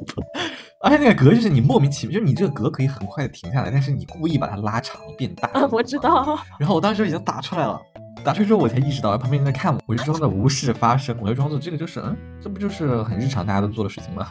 [0.81, 5.47] 而且那个嗝就是你莫名其妙，就是你这个嗝可以很快的停下来，但是你故意把它拉长变大。
[5.49, 5.99] 啊，我知。
[5.99, 6.35] 道。
[6.57, 7.79] 然后我当时已经打出来了，
[8.25, 14.27] 打出来之后我才意识到旁边人在看我，我就装作无事发生，我就装作这个就是嗯，这不就是很日常大家都做的事情吗？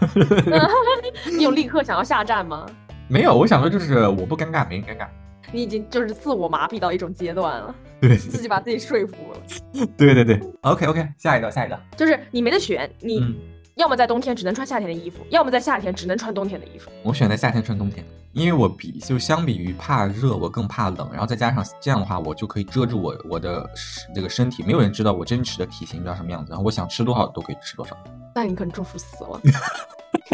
[1.30, 2.66] 你有立刻想要下站吗？
[3.09, 5.07] 没有，我想说就是我不尴尬，没人尴尬。
[5.52, 9.87] 你已经就是自我麻痹到一种阶段了，对自己把自己说服了。
[9.96, 13.37] 对对对，OK OK，下一道下一道，就是你没得选，你嗯
[13.76, 16.90] 要么在冬天只能穿夏天的衣服，要么在夏天只能穿冬天的衣服。
[17.02, 27.96] 我选在夏天穿冬天，因为我比就相比于怕热，我更怕冷，然后再加上这样的话，我就可以遮住我我的身这个身体，没有人知道我真实的体型长什么样子，然后我想吃多少都可以吃多少。
[28.32, 29.40] 那你可能中暑死了，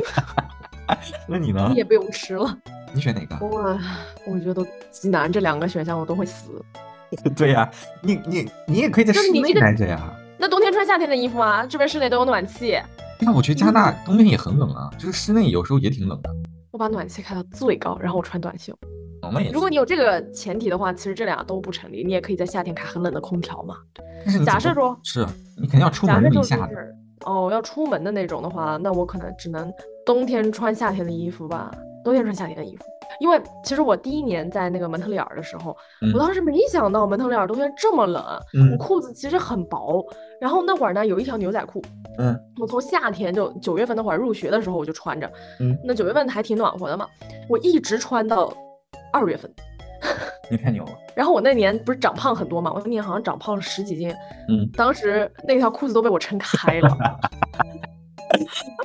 [1.26, 1.76] 那你呢你？
[1.76, 2.54] 也不用吃了。
[2.92, 3.46] 你选哪个？
[3.46, 3.78] 哇，
[4.26, 6.62] 我觉得极难这两个选项我都会死。
[7.34, 7.70] 对呀、
[8.02, 10.14] 你你你也可以在室内待着呀。
[10.36, 12.78] 那冬天穿夏天的衣服啊，这边室内都有暖气，
[13.20, 16.30] 那我觉得加拿大冬天也很冷啊，就是室内有时候也挺冷的。
[16.70, 18.72] 我把暖气开到最高，然后我穿短袖。
[19.22, 19.50] 哦，那也。
[19.50, 22.02] 如果你有这个前提的话，其实这俩都不成立。
[22.04, 23.76] 你也可以在夏天开很冷的空调嘛。
[24.24, 25.26] 但是你假设说是
[25.60, 26.74] 你肯定要出门一下子。
[26.74, 26.94] 是
[27.26, 29.70] 哦，要出门的那种的话，那我可能只能
[30.06, 31.70] 冬天穿夏天的衣服吧，
[32.02, 32.84] 冬天穿夏天的衣服。
[33.18, 38.22] 因为其实我第一年在那个蒙特利尔的时候，嗯我当时没想到蒙特利尔冬天这么冷，
[38.54, 40.04] 嗯我裤子其实很薄，
[40.40, 41.82] 然后那会儿呢有一条牛仔裤，
[42.18, 47.06] 嗯我从夏天就九月份那会儿入学的时候我就穿着，嗯，那九月份还挺暖和的嘛，
[47.48, 48.52] 我一直穿到
[49.12, 49.50] 二月份。
[50.50, 50.90] 你太牛了。
[51.14, 54.10] 然后我那年不是长胖很多嘛，我那年好像长胖了十几斤，
[54.48, 56.88] 嗯，当时那条裤子都被我撑开了。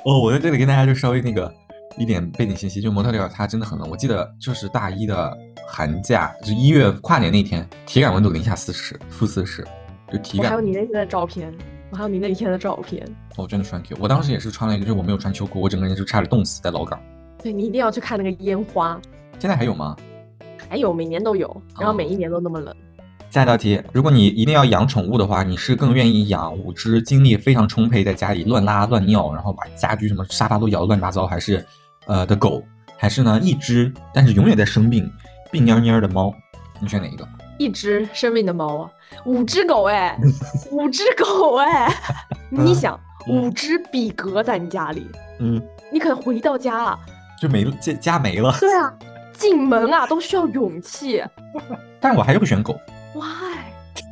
[0.05, 1.51] 哦，我在这里跟大家就稍微那个
[1.97, 3.89] 一点背景信息，就模特里尔它真的很冷。
[3.89, 9.65] 我记得就是大一的寒假，就一月跨年那天，体感温度零下四十，负四十，
[10.12, 10.62] 就体感还有。
[10.62, 11.53] 你那天的照片，
[11.91, 13.05] 我还有你那一天的照片。
[13.38, 13.97] 哦，真的穿 Q。
[13.99, 16.99] 我当时也是穿了一个，就是我没有穿秋裤，我整个人就差点冻死在老港。
[17.41, 18.99] 对你一定要去看那个烟花，
[19.39, 19.95] 现在还有吗？
[20.69, 22.75] 还有每年都有，然后哦每一年都那么冷。
[23.29, 31.63] 下一道题，如果你一定要养宠物的话，你是更愿意养五只精力非常充沛，在家里乱拉乱尿，然后把家居什么沙发都摇得乱七八糟，还是
[32.07, 32.63] 呃的狗，
[32.97, 35.11] 还是呢一只但是永远在生病、
[35.51, 36.33] 病蔫蔫的猫？
[36.79, 37.27] 你选哪一个？
[37.57, 38.91] 一只生病的猫啊，
[39.25, 40.17] 五只狗哎，
[40.71, 41.89] 五只狗哎，
[42.51, 46.99] 你想，嗯五只比格在你家里，嗯，你可能回到家了，
[47.41, 48.53] 就没了，家家没了。
[48.59, 48.93] 对啊，
[49.33, 51.23] 进门啊都需要勇气。
[52.01, 52.77] 但是我还是会选狗
[53.13, 53.64] ，Why？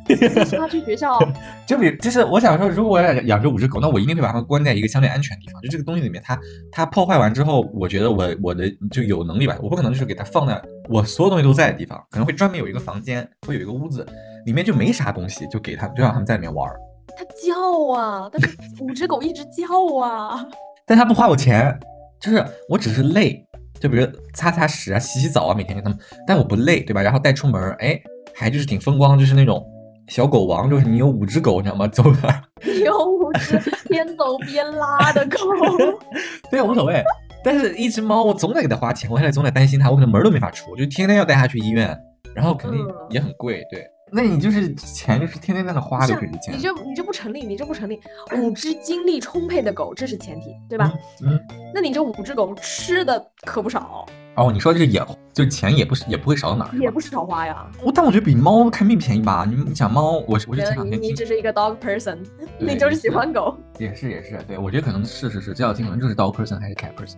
[0.08, 1.18] 你送他去学校，
[1.66, 5.60] 就比就是我想说，如果我要养这五只狗，那我一定会把它们关在一个相对安全的地方。
[5.62, 6.38] 就这个东西里面，它
[6.70, 14.06] 它破坏完之后，我觉得我我的就有能力吧，我不可能就是给它放在我所有东西都在的地方，可能会专门有一个房间，会有一个屋子，
[14.46, 16.76] 里面就没啥东西，就给它就让它们在里面玩儿。
[17.16, 20.44] 它叫啊，但是五只狗一直叫啊。
[20.86, 21.78] 但它不花我钱，
[22.20, 23.42] 就是我只是累，
[23.80, 27.00] 就比如擦擦屎啊、洗洗澡啊，每天给它们，但我不累，对吧？
[27.00, 27.98] 然后带出门儿，哎，
[28.34, 29.64] 还就是挺风光，就是那种
[30.08, 31.86] 小狗王，就是你有五只狗，你知道吗？
[31.88, 32.42] 走哪儿
[32.84, 35.38] 有五只边走边拉的狗，
[36.50, 37.02] 对，无所谓。
[37.42, 41.94] 但是，一只猫，我总得给它花钱，我还得总得担心它，我可能门儿都没法出，就天天要带它去医院，
[42.34, 43.62] 然后肯定嗯也很贵。
[43.70, 48.00] 对，那你就是钱就是天天在那花就可以钱你，这你这不成立，你这不成立。
[48.38, 50.90] 五只精力充沛的狗，这是前提，对吧？
[51.22, 51.38] 嗯，
[51.74, 55.00] 那你这五只狗吃的可不少，哦，你说这是也
[55.32, 57.66] 就是钱也不是也不会少到哪儿，也不是少花呀。
[57.82, 59.46] 我但我觉得比猫看病便宜吧？
[59.48, 62.18] 你你想猫，我是我是前两你你只是一个 dog person，
[62.58, 67.16] 对你就是喜欢狗，也是也是，对我觉得可能是是是，这道题可能就是 dog person 还是 cat person。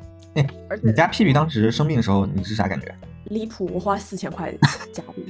[0.69, 2.95] 而且你家屁屁当时生病的时候，你是啥感觉？
[3.25, 4.53] 离谱，我花四千块
[4.93, 5.25] 加币。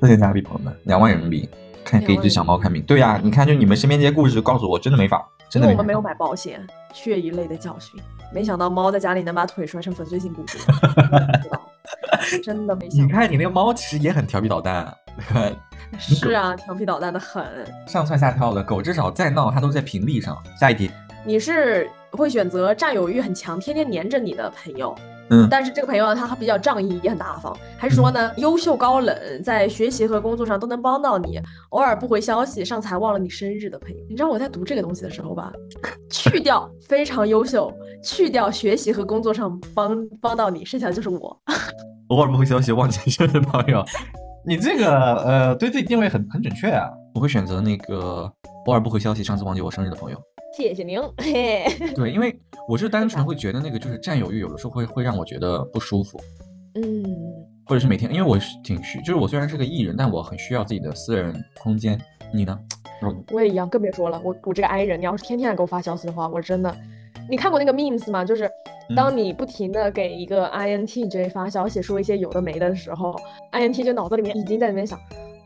[0.00, 1.48] 四千加币，朋友们，两万人民币，
[1.84, 2.82] 看给一只小猫看病。
[2.82, 5.78] 对呀、你看，就你们身边这些故事告诉我，真的没法，真的没法。
[5.78, 8.00] 我们没有买保险，血一类的教训。
[8.32, 11.60] 没想到猫在家里能把腿摔成粉碎性骨折， 不知道
[12.44, 13.04] 真的没想到。
[13.06, 14.94] 你看你那个猫其实也很调皮捣蛋啊，
[15.98, 17.44] 是啊，调皮捣蛋的很。
[17.86, 18.62] 上蹿下跳的。
[18.62, 20.36] 狗至少再闹，它都在平地上。
[20.58, 20.90] 下一题，
[21.24, 24.94] 你是会选择占有欲很强、天天黏着你的朋友，
[25.30, 33.96] 嗯，但是这个朋友呢，他比较仗义，也很大方，还是说呢，优秀高冷，在学习和工作上都能帮到你，偶尔不回消息，上次还忘了你生日的朋友。
[34.08, 35.52] 你知道我在读这个东西的时候吧，
[36.10, 41.36] 去掉非常优秀，去掉学习和工作上帮帮到你，剩下的就是我。
[42.08, 43.84] 偶尔不回消息，忘记生日朋友。
[44.46, 46.88] 你这个呃，对自己定位很很准确啊。
[47.14, 48.30] 我会选择那个
[48.66, 50.18] 偶尔不回消息，上次忘记我生日的朋友。
[50.56, 52.34] 谢谢您， 嘿，对，因为
[52.66, 56.18] 我是单纯会觉得那个就是占有欲，有的时候会会让我觉得不舒服，
[56.76, 57.04] 嗯，
[57.66, 62.00] 或者是每天，因为我是挺需，就是我虽然是个艺人，但我很需要自己的私人空间。
[62.32, 62.58] 你呢？
[63.02, 66.74] 嗯我也一样，更别说了，我我这个 i 人，你要是天天给我发消息的话，我真的，
[67.28, 68.24] 你看过那个 memes 吗？
[68.24, 68.50] 就是
[68.96, 73.14] 当你不停的给一个 INTJ 发消息，说一些有的没的的时候
[73.52, 74.98] ，INTJ 脑子里面已经在那边想，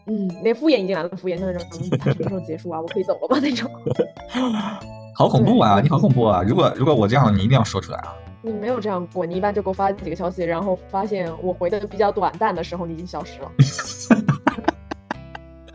[0.06, 2.80] 嗯，那敷衍已经来了，敷衍就那种，嗯，它什么时候结束啊？
[2.80, 3.68] 我可以走了吧那种。
[5.20, 5.82] 好恐怖啊！
[5.82, 6.42] 你好恐怖啊！
[6.42, 8.16] 如果如果我这样，你一定要说出来啊！
[8.40, 13.52] 你没有这样过，你一般就给我发几个消息，然后发现我回的比较短暂的时候，你已经消失了。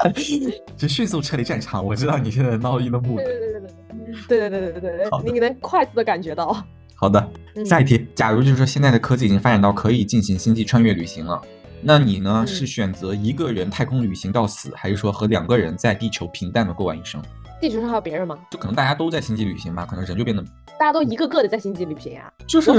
[0.75, 1.85] 就迅速撤离战场。
[1.85, 3.23] 我知道你现在闹一的目的。
[3.23, 6.57] 对对对对对对对对对对你能快速的感觉到。
[6.95, 8.03] 好的，嗯下一题。
[8.15, 11.39] 假如就是说现在的科技已经发展到可以进行星际穿越旅行了，
[11.83, 17.21] 那你呢嗯是选择一个人太空旅行到死，还是说和两个人在地球平淡的过完一生？
[17.59, 18.37] 地球上还有别人吗？
[18.51, 20.43] 就可能大家都在星际旅行吧，可能人就变得
[20.77, 22.31] 大家都一个个的在星际旅行啊。
[22.47, 22.71] 就是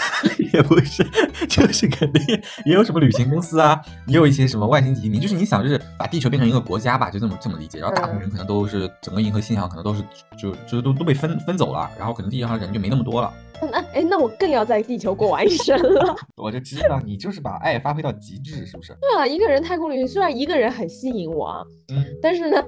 [0.52, 1.04] 也不是，
[1.48, 7.78] 就是肯定也有什么旅行公司啊，也有一些什么外星移民，就是你想，就是把地球变成一个国家吧，就这么这么理解。
[7.78, 10.02] 然后大部分人可能都是整个银河系上可能都是
[10.38, 13.32] 就就都都被分分走了，然后可能地球上人就没那么多了。
[13.72, 16.14] 那哎，那我更要在地球过完一生了。
[16.36, 18.94] 我就知道你就是把爱发挥到极致，是不是？
[19.00, 22.62] 对啊，一个人太空旅行，虽然一个人很吸引我啊，嗯，但是呢，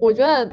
[0.00, 0.48] 我觉得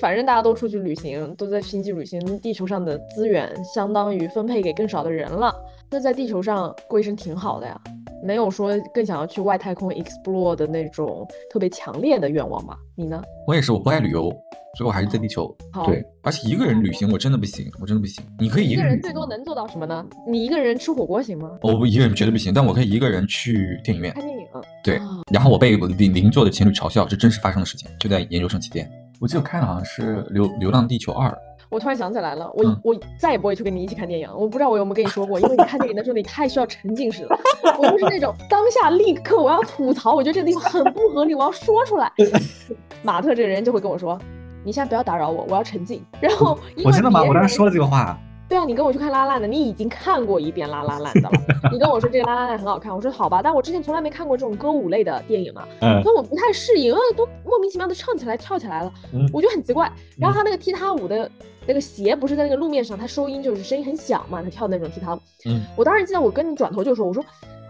[0.00, 5.54] 反正大家都出去旅行，都在星际旅行，地球上的资源相当于分配给更少的人了。
[5.90, 7.80] 那在地球上过一生挺好的呀，
[8.24, 12.76] 没有说更想要去外太空 explore 的那种特别强烈的愿望吧？
[12.96, 13.22] 你呢？
[13.46, 14.30] 我也是，我不爱旅游，
[14.76, 15.54] 所以我还是在地球。
[15.72, 18.24] 好对，而且一个人旅行我真的不行，我真的不行。
[18.40, 20.04] 你可以一个人最多能做到什么呢？
[20.26, 21.58] 你一个人吃火锅行吗？
[21.62, 24.12] 我不一个人绝对不行，但我可以一个人去电影院。
[24.12, 24.44] 看电影。
[24.84, 28.88] 对啊然后我被我邻邻座的情侣嘲笑，这真实发生的事情，就在研究生期间。
[29.24, 31.30] 我记得我看的好像是《流流浪地球二》，
[31.70, 34.28] 我突然想起来了，我、嗯我再也不会去跟你一起看电影。
[34.36, 37.34] 我不知道我有没有跟你说过，因为你看电影的时候你太需要沉浸式了。
[37.78, 42.12] 我就是那种当下立刻我要吐槽，我觉得这个地方很不合理，我要说出来。
[43.02, 44.20] 马特这个人就会跟我说
[44.62, 47.24] ：“你现在不要打扰我，我要沉浸。”然后我真的吗？
[47.26, 48.18] 我当时说了这个话。
[48.54, 51.70] 对啊，你跟我去看《拉拉烂》的，你已经看过一遍《拉拉烂》的了。
[51.72, 59.90] 你跟我说这个《拉拉烂》很好看，我说好吧，但我之前从来没看过这种歌舞类的电影嘛，嗯所以我不太适应，因为都莫名其妙的唱起来、跳起来了，嗯我觉得很奇怪。
[60.16, 61.28] 然后他那个踢踏舞的
[61.66, 65.20] 那个鞋不是在那个路面上，他收音就是声音很响嘛，他跳的那种踢踏舞。
[65.46, 67.24] 嗯，我当时记得我跟你转头就说，我说。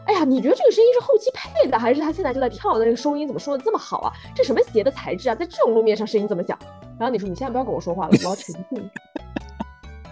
[0.07, 4.13] 哎呀，你觉得这个声音是后期配的，还是他现在就在跳的那个收音怎么说的这么好啊？
[4.35, 6.59] 这什么鞋的材质啊，在这种路面上声音怎么响？
[6.99, 8.91] 然后你说你现在不要跟我说话了，我要沉浸。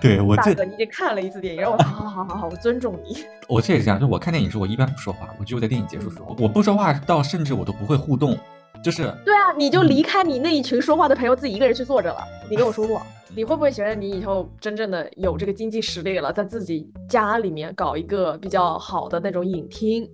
[0.02, 3.24] 对我这大哥，你已经看了一次电影，然后我说好好好好好，我尊重你。
[3.48, 8.36] 我这也是这样，就我看电影时候我一般不说话，我只有在电影结束的时候，我不说话到甚至我都不会互动，
[8.82, 12.24] 就是对啊，你就离开你那一群说话的朋友，自己一个人去坐着了。
[12.50, 13.00] 你跟我说过，
[13.34, 20.08] 你会不会觉得你以后真正的有这个经济实力了，在自己家里面搞一个比较好的那种影厅，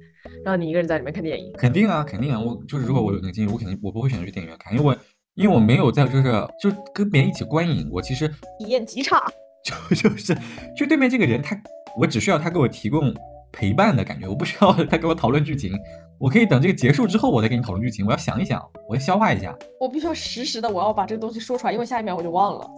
[0.44, 1.52] 然后你一个人在里面看电影？
[1.56, 4.96] 肯定啊，肯定啊，我就是如果我有那个经历，我肯定我不会选择去电影院看，因为我
[5.34, 6.24] 因为我没有在就是
[6.60, 9.24] 就跟别人一起观影，我其实体验极差。
[9.68, 10.36] 就 就是
[10.76, 11.60] 就对面这个人他，
[11.96, 13.12] 我只需要他给我提供
[13.52, 15.72] 陪伴的感觉，我不需要他给我讨论剧情，
[16.18, 19.54] 我可以等这个结束之后我再跟你讨论剧情，我要想一想，我要消化一下。
[19.80, 22.70] 我必须要实时的，我要把这个东西说出来，因为下一秒我就忘了。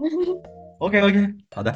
[0.80, 1.74] OK OK，好的，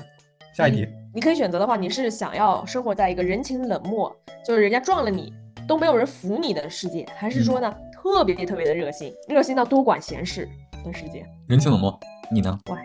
[0.57, 0.87] 下一题。
[1.15, 4.15] 你可以选择的话，你是想要生活在一个人情冷漠，
[4.47, 5.33] 就是人家撞了你
[5.69, 10.49] 都没有人扶你的世界，还是说呢、特别特别的热心，热心到多管闲事
[10.85, 11.25] 的世界？
[11.49, 11.99] 人情冷漠，
[12.31, 12.59] 你呢？
[12.71, 12.77] 喂，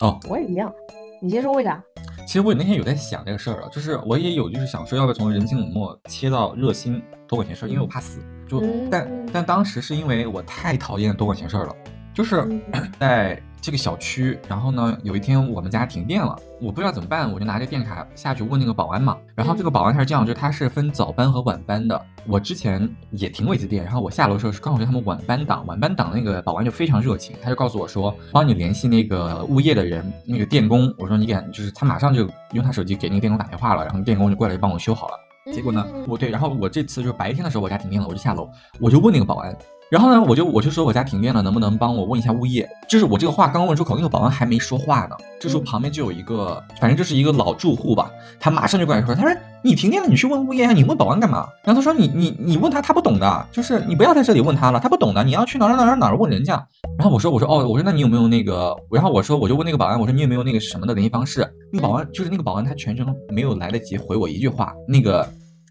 [0.00, 0.72] 哦，我也一样。
[1.20, 1.82] 你先说为啥？
[2.26, 8.20] 其实我那天有在想这个事儿了，就是我也有就是想说要不要从人情冷漠切到热心多管闲事儿，因为我怕死。
[8.48, 11.74] 就但嗯但当时是因为我太讨厌多管闲事儿了，
[12.14, 12.36] 就是
[12.72, 19.16] 嗯 在这个小区，然后呢，有一天我们家停电了，我不知道怎么办，我就拿着电卡下去问那个保安嘛。
[19.34, 22.00] 然后这个保安他是这样，就是他是分早班和晚班的。
[22.28, 30.92] 我之前也停过一次电，然后我下楼的时候是刚好是他们晚班档，晚班档那个保安就非常热情，他就告诉我说，帮你联系那个物业的人，那个电工。
[30.98, 35.14] 我说你给，就是他马上就用他手机给那个电工打电话了，然后电工就过来就帮我修好了。
[35.52, 38.48] 结果呢，嗯我对，然后我这次就是白天的时候我家停电了，我就下楼，
[38.80, 39.56] 我就问那个保安，
[39.88, 42.68] 然后呢，我就我就说我家停电了，能不能帮我问一下物业？
[42.88, 48.10] 就是我这个话刚问出口，那个保安还没说话呢，这时候旁边就有一个，反正就是一个老住户吧，
[48.40, 49.30] 他马上就过来说，他说
[49.62, 51.46] 你停电了，你去问物业啊，你问保安干嘛？
[51.62, 56.54] 然后他说你你你问他，他不懂的，就是你不要在这里问他了，他不懂的，你要去哪儿哪儿哪儿哪儿问人家。
[56.98, 58.74] 然后我说我说哦，我说那你有没有那个？
[58.90, 61.48] 然后我说我就问那个保安，我说你有没有那个什么的联系方式？
[61.72, 65.24] 那个保安就是那个保安，他全程没有来得及回我一句话，那个。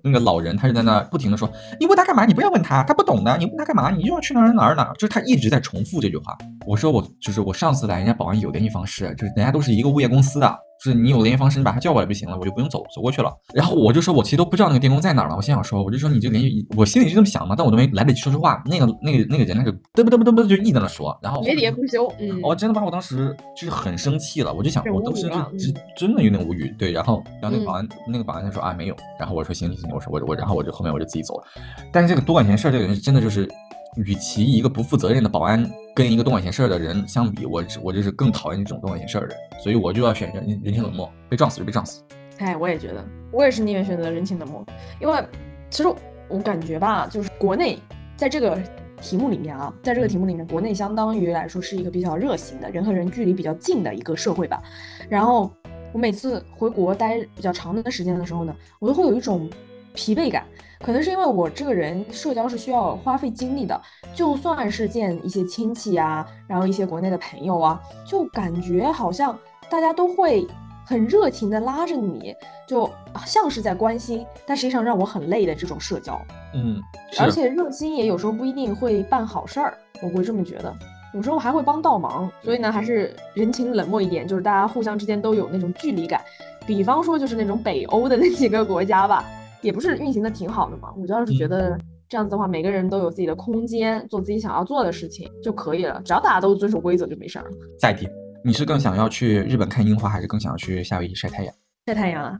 [0.06, 2.26] 那个老人他就在那不停的说：“你问他干嘛？
[2.26, 3.36] 你不要问他，他不懂的。
[3.38, 3.90] 你问他干嘛？
[3.90, 6.38] 你又要去哪儿哪儿哪儿。”就是他一直在重复这句话。
[6.68, 13.34] 我说我就是我上次来，人家保安有联系方式，就是人家都是一个物业公司的，就是你有联系方式，你把他叫过来就行了，我就不用走走过去了。
[13.56, 15.36] 然后我就说我其实都不知道那个电工在哪儿了。
[15.36, 18.62] 我心想说，我就说你就联系，我心里是这么想嘛，但我都没来得及说实话。
[18.68, 31.44] 那个那个那个人那个嘚啵嘚啵嘚啵就一直在那说，然后喋喋不休，嗯，哦，真的把我当时就是很生气了，我就想，我当时真嗯真的有点无语，对，然后然后那个嗯保安、那个保安他说啊没有，然后我说行行行，我说我我然后我就后面我就自己走了，
[31.92, 33.50] 但是这个多管闲事这个人真的就是，
[33.98, 42.02] 与其一个不负责任的保安跟一个多管闲事儿的人相比，我我就是更讨厌这种多管闲事儿的人，所以我就要选人人情冷漠，被撞死就被撞死。
[42.40, 44.66] 哎，我也觉得，我也是宁愿选择人情冷漠，
[45.00, 45.24] 因为
[45.70, 45.90] 其实
[46.28, 47.80] 我感觉吧，就是国内
[48.18, 48.60] 在这个
[49.02, 54.62] 题目里面啊，在这个题目里面，国内相当于来说是一个比较热心的，人和人距离比较近的一个社会吧。
[55.08, 55.50] 然后
[55.94, 59.50] 我每次回国待比较长的时间的时候呢，我都会有一种
[59.94, 60.44] 疲惫感，
[60.80, 63.80] 可能是因为我这个人社交是需要花费精力的，
[64.14, 69.38] 就算是见一些亲戚啊，然后一些国内的朋友啊，就感觉好像
[69.70, 70.46] 大家都会
[70.86, 72.34] 很热情的拉着你，
[72.68, 72.90] 就
[73.26, 76.20] 像是在关心，但实际上让我很累的这种社交。
[76.54, 76.82] 嗯，
[77.20, 80.76] 而且热心也有时候不一定会办好事儿，我会这么觉得。
[81.14, 86.22] 有时候还会帮倒忙，所以呢，还是人情冷漠一点，就是大家互相之间都有那种距离感。
[86.68, 89.24] 比方说，就是那种北欧的那几个国家吧，
[89.62, 90.94] 也不是运行的挺好的嘛。
[90.98, 91.78] 我倒是觉得
[92.08, 96.02] 这样子的话，每个人都有自己的空间，做自己想要做的事情就可以了。
[96.06, 97.52] 只要大家都遵守规则就没事儿了。
[97.80, 98.08] 下一题，
[98.44, 101.54] 你是更想要去日本看樱花，还是更想要去夏威夷晒太阳？
[101.88, 102.38] 晒太阳啊，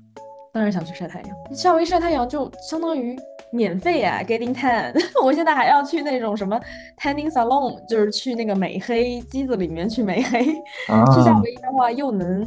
[0.54, 1.30] 当然想去晒太阳。
[1.52, 3.16] 夏威夷晒太阳就相当于
[3.52, 4.94] 免费啊，getting tan。
[5.24, 6.60] 我现在还要去那种什么
[7.00, 10.40] tanning salon，就是去那个美黑机子里面去美黑。
[10.88, 12.44] 啊去夏威夷的话，又能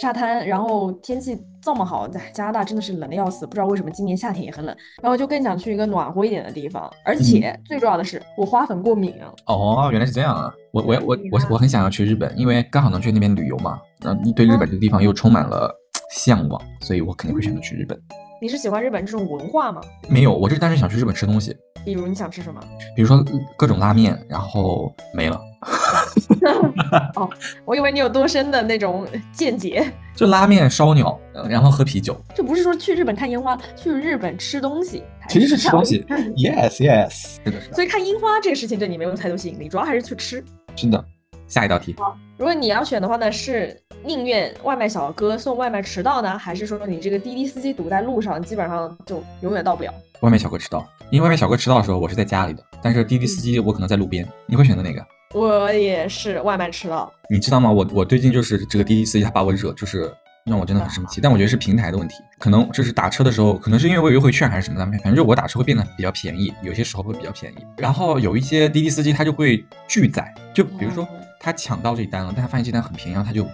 [0.00, 4.74] 沙滩，然后天气这么好，在加拿大真的是冷的要死，不知道为什么今年夏天也很冷。
[5.02, 9.14] 然后就更想去一个暖和一点的地方，而且最重要的是，我花粉过敏。
[9.46, 10.52] 哦，原来是这样啊！
[10.72, 13.78] 我我我我我很想要去日本，因为刚好能去那边旅游嘛。
[14.02, 15.70] 然后你对日本这个地方又充满了
[16.10, 18.00] 向往，所以我肯定会选择去日本。
[18.40, 19.80] 你是喜欢日本这种文化吗？
[20.08, 22.60] 没有，我就是单纯想去日本吃东西，比如你想吃什么？
[22.96, 23.24] 比如说呃
[23.56, 25.40] 各种拉面，然后没了，
[27.16, 27.28] 哦，
[27.64, 29.84] 我以为你有多深的那种见解。
[30.14, 32.14] 就拉面、烧鸟，呃然后喝啤酒。
[32.34, 36.04] 这不是说去日本看烟花，去日本吃东西，其实是吃东西
[36.36, 37.10] ，yes yes，
[37.44, 40.44] 是的，是的，所以看樱花这个事情对你没有太多吸引力，主要还是去吃。
[40.76, 41.04] 真的。
[41.48, 41.94] 下一道题，
[42.38, 49.92] 如果你要选的话呢，是宁愿外卖小哥送外卖迟到呢，还是说你这个滴滴司机堵在路上，基本上就永远到不了？
[50.20, 54.26] 外卖小哥迟到，因为外卖小哥迟到的时候我是在家里的，但是滴滴司机我可能在路边。
[54.46, 55.04] 你会选择哪个？
[55.34, 57.70] 我也是外卖迟到，你知道吗？
[57.70, 60.12] 我我最近就是这个滴滴司机他把我惹，就是
[60.44, 61.20] 让我真的很生气。
[61.22, 67.56] 但我觉得是平台的问题，可能就是打车的时候，可能是因为我有优惠券还是什么的，反正就我打车会变得比较便宜，有些时候会比较便宜。
[67.78, 71.08] 然后有一些滴滴司机他就会拒载，就比如说
[71.40, 73.46] 他抢到这单了，但他发现这单很便宜，然后他就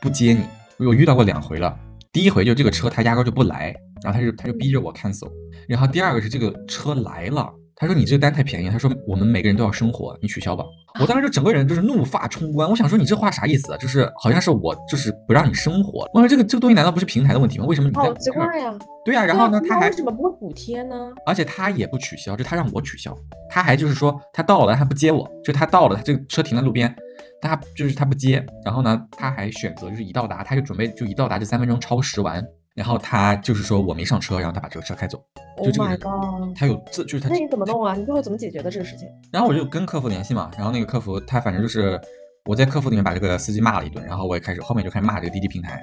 [0.00, 0.40] 不接你。
[0.78, 1.78] 我遇到过两回了，
[2.12, 5.30] 第一回就这个车他压根就不来，然后他就他就逼着我 cancel。
[5.68, 10.64] 然后第二个是这个车来了，他说你这个单太便宜，他说我们每个人都要生活，你取消吧。
[10.98, 13.76] 我当时就整个人就是怒发冲冠，我想说你这话啥意思啊？
[13.76, 16.08] 就是好像是我就是不让你生活。
[16.14, 17.66] 我说这个这个东西难道不是平台的问题吗？
[17.66, 18.74] 为什么你在好奇怪呀、
[19.04, 21.12] 对呀、然后呢，他还为什么不会补贴呢？
[21.26, 23.14] 而且他也不取消，就他让我取消，
[23.50, 26.96] 他还就是说他到了他不接我，就他到了，他这个车停在路边，
[27.42, 32.42] 他就是他不接，然后呢他还选择就是一到达他就准备就一到达这三分钟超时完，
[32.76, 35.16] 然后他就是说我没上车，然后他把这个车开走，
[35.56, 36.54] 就 Oh 这个人！
[36.54, 37.94] 他有自就是他那你怎么弄啊？
[37.94, 39.08] 你最后怎么解决的这个事情？
[39.32, 41.98] 然后我就跟客服联系嘛，然后那个客服他反正就是
[42.44, 45.80] 我在客服里面把这个司机骂了一顿，然后我也开始后面就开始骂这个滴滴平台。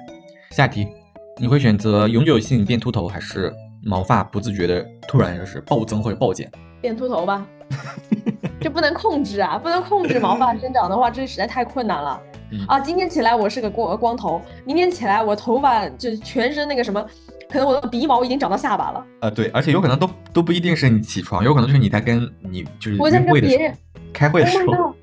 [0.52, 0.86] 下一题，
[1.36, 6.48] 你会选择永久性变秃头，还是毛发不自觉的突然就是暴增或者暴减？
[6.80, 7.44] 变秃头吧，
[8.60, 12.22] 这不能控制啊，不能控制毛发生长的话，这实在太困难了。
[12.54, 17.04] 嗯啊，今天起来我是个光光头，明天起来我头发就全身那个什么，
[17.50, 19.04] 可能我的鼻毛已经长到下巴了。
[19.20, 23.76] 啊，对，而且有可能都 都不一定是你起床，有可能就是你在跟你就是我在跟别人，
[24.12, 24.94] 开会的时 Oh 候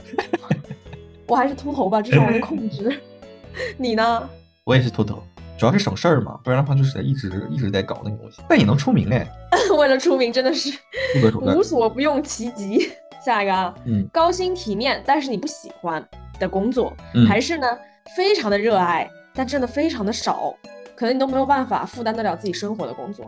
[1.28, 2.98] 我还是秃头吧，至少我能控制。
[3.78, 4.30] 你呢？
[4.64, 5.22] 我也是秃头，
[5.58, 9.28] 主要是省事儿嘛，不然的话就是在一直一直在搞那个东西，但也能出名哎，
[9.78, 10.72] 为了出名，真的是
[11.42, 11.62] 无。
[11.62, 12.90] 所不用其极。
[13.24, 16.04] 下一个啊，嗯高薪体面，但是你不喜欢
[16.42, 17.68] 的工作，嗯还是呢
[18.18, 20.54] 非常的热爱，但挣的非常的少，
[20.96, 23.26] 可能你都没有办法负担得了自己生活的工作。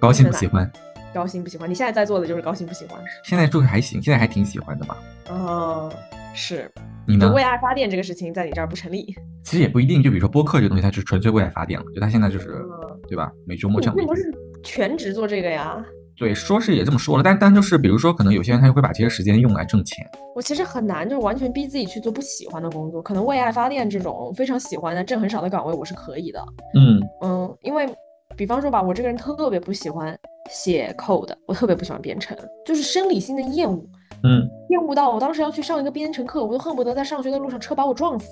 [0.00, 0.68] 高薪不喜欢，
[1.14, 3.00] 高薪不喜欢，你现在在做的就是高薪不喜欢。
[3.24, 4.96] 现在就是还行，现在还挺喜欢的吧？
[5.30, 5.90] 嗯，
[6.34, 6.70] 是，
[7.06, 7.28] 你呢？
[7.28, 9.14] 就为爱发电这个事情在你这儿不成立。
[9.44, 13.30] 其实也不一定，就比如说播客这个东西，它是纯粹为爱发电了，就它现在就是嗯对吧？
[13.46, 15.84] 每周末这样的一个你并不是全职做这个呀。
[16.16, 20.08] 对，说是也这么说了，但但就是比如说，可能有些人他就会把这些时间用来挣钱。
[20.34, 23.02] 我其实很难，就是完全逼自己去做不喜欢的工作。
[23.02, 26.40] 可能为爱发电这种非常喜欢的挣很少的岗位，我是可以的。
[26.74, 27.88] 嗯嗯，因为
[28.36, 30.16] 比方说吧，我这个人特别不喜欢
[30.50, 33.84] 写 code，我特别不喜欢编程，就是生理性的厌恶，
[34.22, 38.28] 嗯，厌恶到我当时要去上一个编程课，我都恨不得在上学的路上车把我撞死。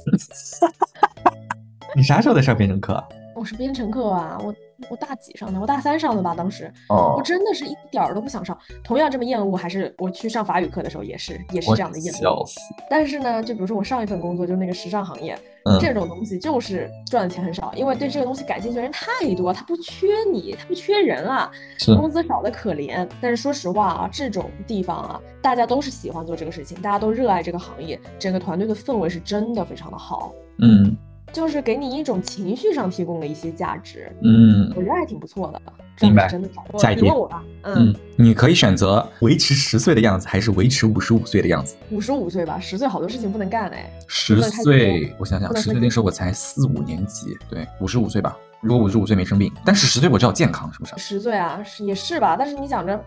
[1.96, 3.04] 你啥时候在上编程课啊？
[3.34, 4.54] 我是编程课啊，我
[4.90, 5.60] 我大几上的？
[5.60, 8.56] 我大三上的吧，当时哦我真的是一点儿都不想上。
[8.84, 12.44] 同样这么厌恶，还是我去上法语课的时候也是也是这样的厌恶笑。
[12.44, 12.58] 死。
[12.90, 23.08] 但是呢，就比如说我上一份工作就是那个时尚行业，嗯这种东西就是赚的钱很少，因为对这个东西感兴趣的人太多，他不缺你，他不缺人啊，是工资少的可怜。
[23.20, 30.96] 但是说实话啊，这种地方啊，大家都是喜欢做这个事情，大家都热爱这个行业，整个团队的氛围是真的非常的好，嗯
[31.32, 35.60] 就是给你一种情绪上提供了一些价值，嗯我觉得还挺不错的。
[35.96, 41.76] 这明白真的下一题你问我吧，嗯嗯，，你可以选择维持十岁的样子，还是维持五十五岁的样子？
[41.90, 43.90] 五十五岁吧，十岁好多事情不能干哎。
[44.08, 48.36] 十岁，我想想，十岁那时候我才四五年级，对，五十五岁吧。
[48.60, 50.94] 如果五十五岁没生病，但是十岁我知道健康，是不是？
[50.96, 52.36] 十岁啊，也是吧？
[52.38, 52.98] 但是你想着，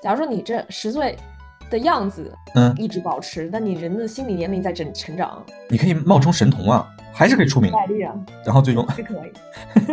[0.00, 1.18] 假如说你这十岁
[1.70, 7.70] 的样子嗯，一直保持，但你人的心理年龄在成成长，你可以冒充神童啊，还是可以出名。
[7.72, 8.14] 概率啊
[8.44, 9.32] 然后最终是可以。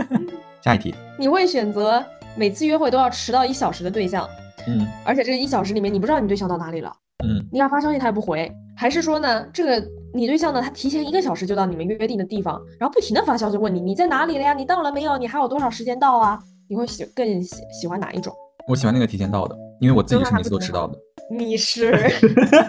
[0.61, 2.03] 下一题，你会选择
[2.35, 4.27] 每次约会都要迟到一小时的对象，
[4.67, 6.91] 嗯而且这一小时里面你不知道你对象到哪里了，
[7.23, 14.53] 嗯你给他发消息他也不回，还是说呢，这个你对象呢他提前一个小时就到你们约定的地方，然后不停的发消息问你你在哪里了呀？
[14.53, 15.17] 你到了没有？
[15.17, 16.39] 你还有多少时间到啊？
[16.67, 18.33] 你会喜更喜喜欢哪一种？
[18.67, 20.97] 我喜欢那个提前到的，因为我自己是每次都迟到的。
[21.29, 21.97] 你是，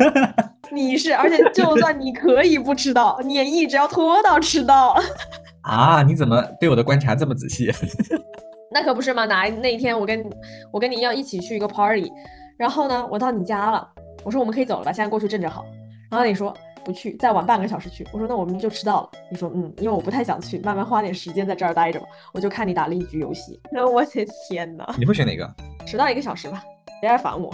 [0.72, 4.96] 你是，而且就算你可以不迟到，你也一直要拖到迟到。
[5.62, 7.70] 啊，你怎么对我的观察这么仔细？
[8.72, 9.24] 那可不是嘛？
[9.26, 10.24] 哪那一天我跟
[10.72, 12.10] 我跟你要一起去一个 party，
[12.58, 13.86] 然后呢，我到你家了，
[14.24, 15.64] 我说我们可以走了吧，现在过去正正好。
[16.10, 16.54] 然后你说
[16.84, 18.06] 不去，再晚半个小时去。
[18.12, 19.10] 我说那我们就迟到了。
[19.30, 22.06] 你说嗯，因为我不太想去，慢慢花点时间在这儿待着吧。
[22.32, 23.60] 我就看你打了一局游戏。
[23.92, 25.54] 我的天哪，你会选哪个？
[25.86, 26.62] 迟到一个小时吧，
[27.00, 27.50] 别来烦我，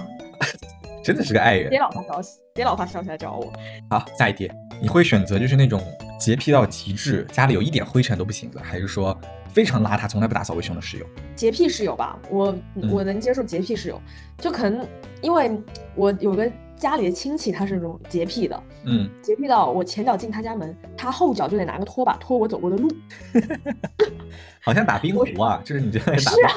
[1.03, 1.79] 真的是个爱人别。
[1.79, 3.53] 老发消息，别老发消息来找我。
[3.91, 4.51] 好，下一题，
[4.81, 5.83] 你会选择就是那种
[6.19, 9.19] 洁癖到极致，家里有一点灰尘都不行的，还是说
[9.53, 11.07] 非常邋遢，从来不打扫卫生的室友？
[11.35, 14.01] 洁癖室友吧，我嗯我能接受洁癖室友，
[14.39, 14.87] 就可能
[15.21, 15.51] 因为
[15.95, 22.89] 我有个家里的亲戚，他是那种洁癖的，嗯，洁癖到我前脚进他家门，他后脚就得拿个拖把拖我走过的路。
[24.65, 26.53] 好像打冰壶啊，就是你这样打是啊，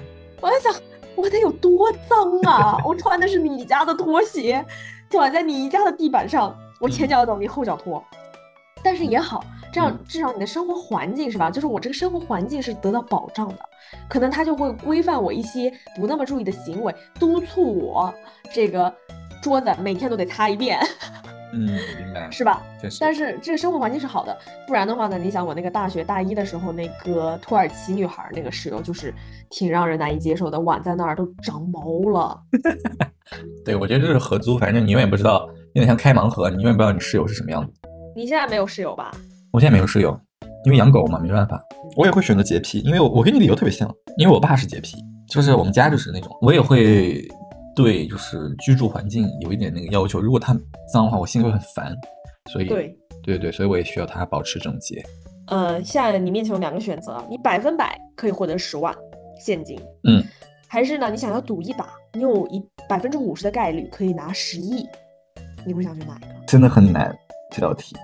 [0.40, 0.72] 我在想，
[1.18, 2.80] 我得有多脏啊！
[2.84, 4.64] 我穿的是你家的拖鞋，
[5.10, 8.02] 脚在你家的地板上，我前脚走，你后脚拖。
[8.84, 11.50] 但是也好，这样嗯至少你的生活环境是吧？
[11.50, 13.58] 就是我这个生活环境是得到保障的，
[14.08, 18.14] 可能他就会规范我一些不那么注意的行为，督促我
[18.54, 18.94] 这个
[19.42, 20.78] 桌子每天都得擦一遍，
[21.52, 22.62] 嗯，明白，是吧？
[23.00, 24.36] 但是这个生活环境是好的，
[24.66, 29.12] 不然的话呢，你想我那个大学大一的时候，那个土耳其女孩儿那个室友就是
[29.50, 32.38] 挺让人难以接受的，碗在那儿都长毛了。
[33.64, 37.72] 对，我觉得这是合租，反正你永远不知道，有点像开盲盒，你永远不知道你室友是什么样子。
[38.16, 39.10] 你现在没有室友吧？
[39.52, 40.18] 我现在没有室友，
[40.64, 41.62] 因为养狗嘛，没办法。
[41.96, 44.96] 我也会选择洁癖，因为我我跟你理由特别像，因为我爸是洁癖，
[45.28, 47.26] 就是我们家就是那种，我也会
[47.82, 50.52] 对就是居住环境有一点那个要求，如果它
[50.92, 51.94] 脏的话，我心里会很烦，
[52.52, 55.02] 所以对，对对，所以我也需要它保持整洁。
[55.46, 58.94] 呃，现在你面前有两个选择，你百分百可以获得十万
[59.40, 60.22] 现金，嗯，
[60.66, 64.86] 还是呢，你想要赌一把，你有一百分之五十的概率可以拿十亿，
[65.64, 66.26] 你会想选哪一个？
[66.46, 67.16] 真的很难
[67.50, 67.96] 这道题，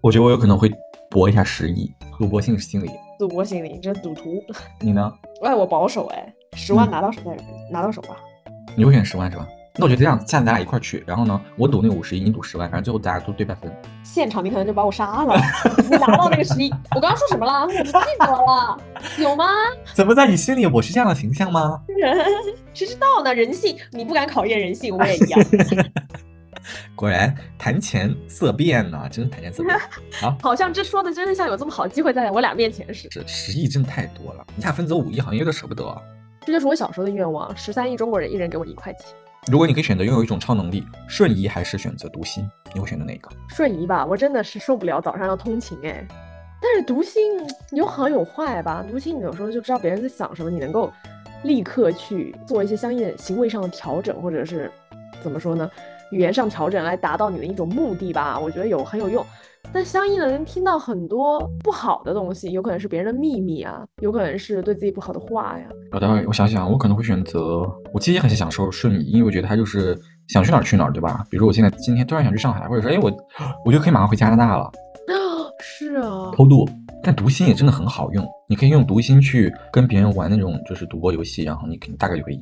[0.00, 0.70] 我觉得我有可能会
[1.10, 2.90] 搏一下十亿，赌博性心理。
[3.18, 4.42] 赌博心理，这赌徒。
[4.80, 5.12] 你呢？
[5.44, 7.36] 哎，我保守哎，十万嗯拿到手再
[7.70, 8.16] 拿到手吧。
[8.74, 9.46] 你会选十万是吧？
[9.74, 13.74] 那我觉得这样，下次咱俩一块儿去，然后呢，我赌那个五十亿，你赌十万，反正最后大家都对半分。
[14.02, 15.34] 现场你可能就把我杀了，
[15.90, 16.70] 你拿到那个十亿。
[16.94, 17.62] 我刚刚说什么了？
[17.62, 18.78] 我不记得了，
[19.18, 19.46] 有吗？
[19.94, 21.80] 怎么在你心里我是这样的形象吗？
[21.88, 22.14] 人
[22.74, 23.34] 谁知道呢？
[23.34, 25.40] 人性，你不敢考验人性，我也一样。
[26.94, 29.76] 果然谈钱色变呐、真是谈钱色变。
[30.42, 33.26] 好像这说的真的像有这么好机会在我俩面前似的。
[33.26, 36.00] 是十亿真的太多了，一下分走五亿好像有点舍不得啊。
[36.44, 39.06] 这就是我小时候的愿望：十三亿中国人，一人给我一块钱。
[39.50, 43.30] 如果你可以选择拥有一种超能力，瞬移还是选择读心，你会选择哪个？
[43.48, 46.04] 瞬移吧，我真的是受不了早上要通勤哎。
[46.60, 47.40] 但是读心
[47.70, 50.92] 有好有坏吧，读心你有时候就知道别人在想什么，你能够
[51.44, 54.70] 立刻去做一些相应的行为上的调整，或者是
[55.20, 55.70] 怎么说呢，
[56.10, 59.24] 语言上调整来达到你的一种目的吧，我觉得有很有用。
[59.70, 65.66] 但相应的能听到很多不好的东西，有可能是别人的秘密啊，有可能是对自己不好的话呀。
[65.92, 67.60] 我待会儿我想想，我可能会选择，
[67.92, 69.98] 我其实也很享受瞬移，因为我觉得它就是
[70.28, 71.24] 想去哪儿去哪儿，对吧？
[71.30, 73.12] 比如说我现在今天突然想去上海，或者说哎我
[73.64, 74.70] 我就可以马上回加拿大了，
[75.60, 76.66] 是啊，偷渡。
[77.04, 82.40] 但读心也真的很好用，你可以用读心去跟别人玩那种就是赌博游戏，然后你肯定大概就会赢。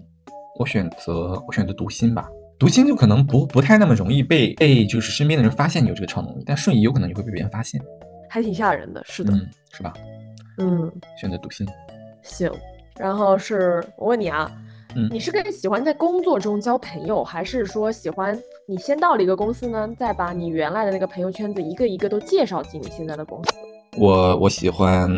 [0.58, 2.28] 我选择我选择读心吧，
[2.60, 7.80] 读心就可能不不太那么容易被被就是身边的人发现你有这个超能力，但瞬移有可能你会被别人发现，
[8.28, 9.02] 还挺吓人的。
[9.06, 9.94] 是的，嗯，是吧？
[10.58, 11.66] 嗯选择读心。
[12.22, 12.52] 行，
[12.98, 14.52] 然后是我问你啊，
[14.94, 18.38] 嗯你是更喜欢在工作中交朋友，还是说喜欢
[18.68, 23.52] 你先到了一个公司呢，再把你原来的那个朋友圈子一个一个都介绍进你现在的公司？
[23.96, 25.08] 我我喜欢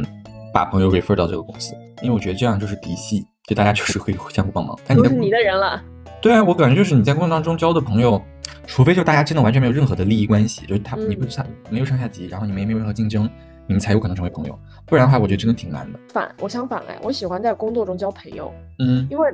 [0.54, 4.78] 把朋友 refer 到这个公司，因为我觉得这样就是嫡系，就大家就是会相互帮忙。
[4.86, 5.82] 但你的都是你的人了，
[6.22, 8.22] 对啊，我感觉就是你在工作当中交的朋友，
[8.64, 13.28] 除非就大家真的完全没有任何的利益关系，就是他嗯你不上没有上下级，然后你们也没有任何竞争，
[13.66, 14.56] 你们才有可能成为朋友。
[14.86, 15.98] 不然的话，我觉得真的挺难的。
[16.12, 19.28] 反我相反哎，我喜欢在工作中交朋友，嗯因为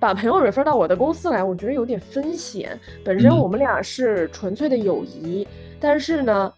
[0.00, 2.76] 把朋友 refer 到我的公司来，我觉得有点风险。
[3.04, 5.46] 本身嗯我们俩是纯粹的友谊，
[5.78, 6.52] 但是呢，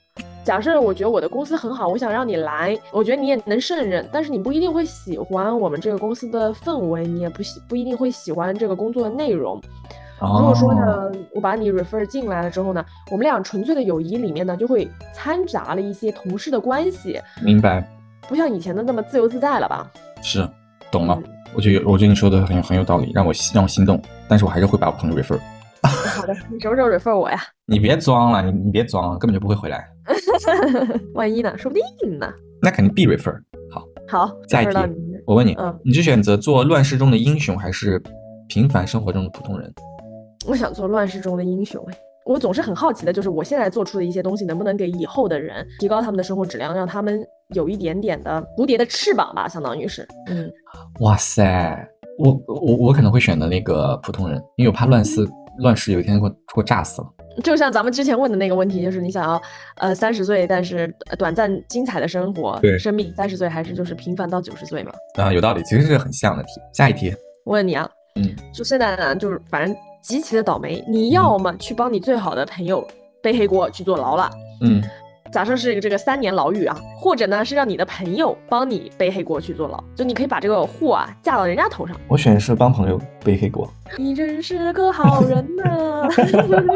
[0.44, 9.60] 假设我觉得我的公司很好，我想让你来，我觉得你也能胜任，但是你不一定会喜欢我们这个公司的氛围，你也不喜不一定会喜欢这个工作的内容。
[10.20, 17.86] 如果说哦，呢，我把你 refer 进来了之后呢，我们俩纯粹的友谊里面呢，就会掺杂了一些同事的关系，明白，
[18.26, 19.86] 不像以前的那么自由自在了吧？
[20.22, 20.48] 是
[20.90, 21.14] 懂了。
[21.24, 25.38] 嗯我觉得有我觉得你说的很有很有道理，让我让我心动，但是我还是会把我朋友 refer。
[25.82, 27.40] 好的，你什么时候 refer 我呀？
[27.64, 29.88] 你别装了，你你别装了，根本就不会回来。
[31.14, 31.56] 万一呢？
[31.56, 32.32] 说不定呢。
[32.62, 33.34] 那肯定必 refer。
[33.70, 34.74] 好，好，下一题
[35.26, 38.02] 我问你，嗯你是选择做乱世中的英雄，还是
[38.48, 39.72] 平凡生活中的普通人？
[40.46, 41.98] 我想做乱世中的英雄哎。
[42.24, 50.06] 我总是很好奇的，就是我现在做出的一些东西，能不能给以后的人提高他们的生活质量，让他们有一点点的蝴蝶的翅膀吧，相当于是。
[50.26, 50.50] 嗯，
[51.00, 51.88] 哇塞，
[52.18, 55.26] 我我我可能会选择那个普通人，因为我怕乱世
[55.58, 57.08] 乱世有一天给我给我炸死了。
[57.42, 59.40] 就像咱们之前问的那个问题，就是你想要
[59.76, 64.92] 呃三十岁，但是呃短暂精彩的生活，对生命三十岁，还是就是平凡到九十岁嘛？
[65.14, 66.48] 啊，有道理，其实是很像的题。
[66.74, 67.14] 下一题，
[67.44, 72.86] 我问你啊，嗯，就现在呢，就是反正极其的倒霉，你要么去帮你最好的朋友
[73.22, 74.30] 背黑锅去坐牢了。
[74.60, 74.82] 嗯，
[75.30, 81.94] 假设是这个三年牢狱啊，或者呢是让你的朋友帮你背黑锅去坐牢，就你可以把这个祸啊架到人家头上。
[82.08, 86.08] 我选的是帮朋友背黑锅，你真是个好人呐、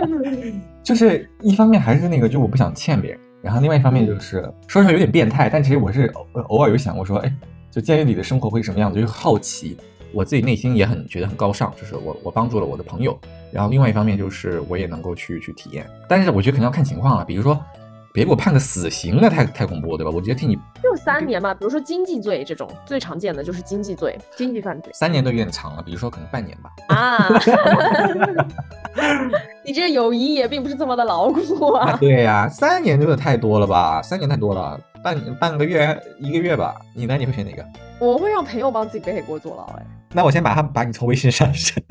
[0.85, 7.33] 就是一方面还是那个，就我不想欠别人，然后另外一方面就是说出来有点变态，但其实我是偶偶尔有想过说，哎，
[7.71, 9.77] 就监狱里的生活会是什么样子，就是好奇。
[10.15, 13.19] 我自己内心也很觉得很高尚，就是我我帮助了我的朋友，
[13.51, 17.59] 然后另外一方面就是我也能够去去体验，但是我觉得肯定要看情况了，比如说
[18.13, 20.13] 别给我判个死刑，那太太恐怖，对吧？
[20.15, 26.71] 我直接替你就三年嘛，比如说经济罪这种最常见的就是经济罪、经济犯罪三年都有点长了，比如说可能半年吧。
[26.89, 27.29] 啊。
[29.65, 31.97] 你这友谊也并不是这么的牢固啊。
[31.99, 34.03] 对呀、三年真的太多了吧？
[34.03, 36.75] 三年太多了，半半个月一个月吧。
[36.95, 37.17] 你呢？
[37.17, 37.65] 你会选哪个？
[37.99, 39.87] 我会让朋友帮自己背黑锅坐牢哎。
[40.13, 41.83] 那我先把他把你从微信上删。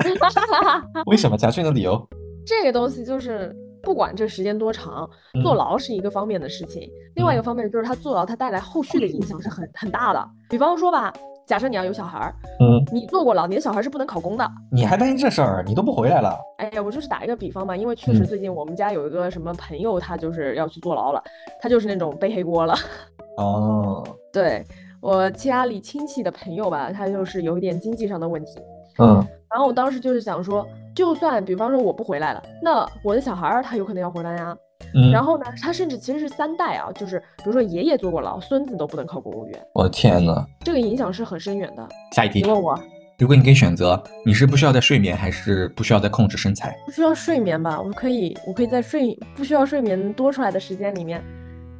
[1.06, 1.36] 为什么？
[1.36, 2.08] 假设你的理由。
[2.46, 3.52] 这个东西就是
[3.82, 10.28] 不管这时间多长，嗯坐牢是一个方面的事情，另外一个方面就是他坐牢他带来后续的影响是很很大的。
[10.48, 11.12] 比方说吧，
[11.46, 14.48] 假设你要有小孩儿，嗯，你坐过牢，你的小孩是不能考公的。
[14.70, 15.64] 你还担心这事儿？
[15.66, 16.38] 你都不回来了。
[16.58, 21.22] 哎呀，我就是打一个比方嘛，因为确实嗯最近我们家有一个什么朋友，他就是要去坐牢了，
[21.60, 22.74] 他就是那种背黑锅了。
[23.38, 24.64] 哦，对
[25.00, 28.52] 我家里亲戚的朋友吧，他就是有一点经济上的问题，
[28.98, 34.56] 嗯然后我当时就是想说，就算比方说我不回来了，那我的小孩儿他有可能要回来呀。
[34.94, 41.86] 嗯，然后呢，他甚至其实是三代啊，就是比如说爷爷坐过牢，孙子都不能考公务员，我的天呐，这个影响是很深远的。
[42.12, 42.78] 下一题你，问我
[43.18, 46.76] 如果你可以选择，你是不需要再睡眠，还是不需要再控制身材？
[46.86, 47.80] 不需要睡眠吧？
[47.80, 51.22] 我可以，我可以在睡不需要睡眠多出来的时间里面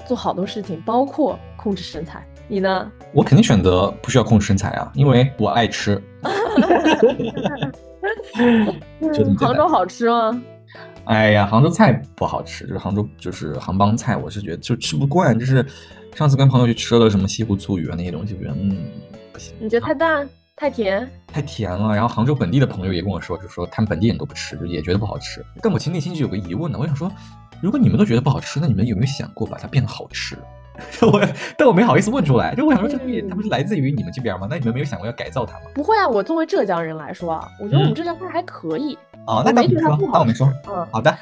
[0.07, 2.23] 做好多事情，包括控制身材。
[2.49, 2.91] 你呢？
[3.13, 6.01] 我肯定选择不需要控制身材啊，因为我爱吃。
[9.39, 10.43] 杭州好吃吗？
[11.05, 15.39] 哎呀，杭州菜不好吃，就是杭州就是杭帮菜，我是觉得就吃不惯。
[15.39, 15.65] 就是
[16.15, 18.77] 上次跟朋友去吃了什么西湖醋鱼啊那些东西，我觉得嗯
[19.33, 21.09] 不行，你觉得太淡、太甜？
[21.27, 21.95] 太甜了。
[21.95, 25.45] 然后杭州本地的朋友也跟我说，就说他们本地人都不吃，就也觉得不好吃。
[25.61, 27.11] 但我其实内心就有个疑问呢，我想说，
[27.61, 30.37] 如果你们都觉得不好吃，那你们有没有想过把它变得好吃？
[31.03, 31.21] 我
[31.57, 34.47] 但我没好意思问出来，就我想说这东西它不是来自于你们这边吗？
[34.51, 35.67] 那你们没有想过要改造它吗？
[35.75, 38.99] 不会啊，我作为浙江人来说啊，我觉得我们嗯浙江菜还可以。
[39.27, 40.53] 哦，我那没说没觉得它不，好那我没说。
[40.69, 41.17] 嗯，好的，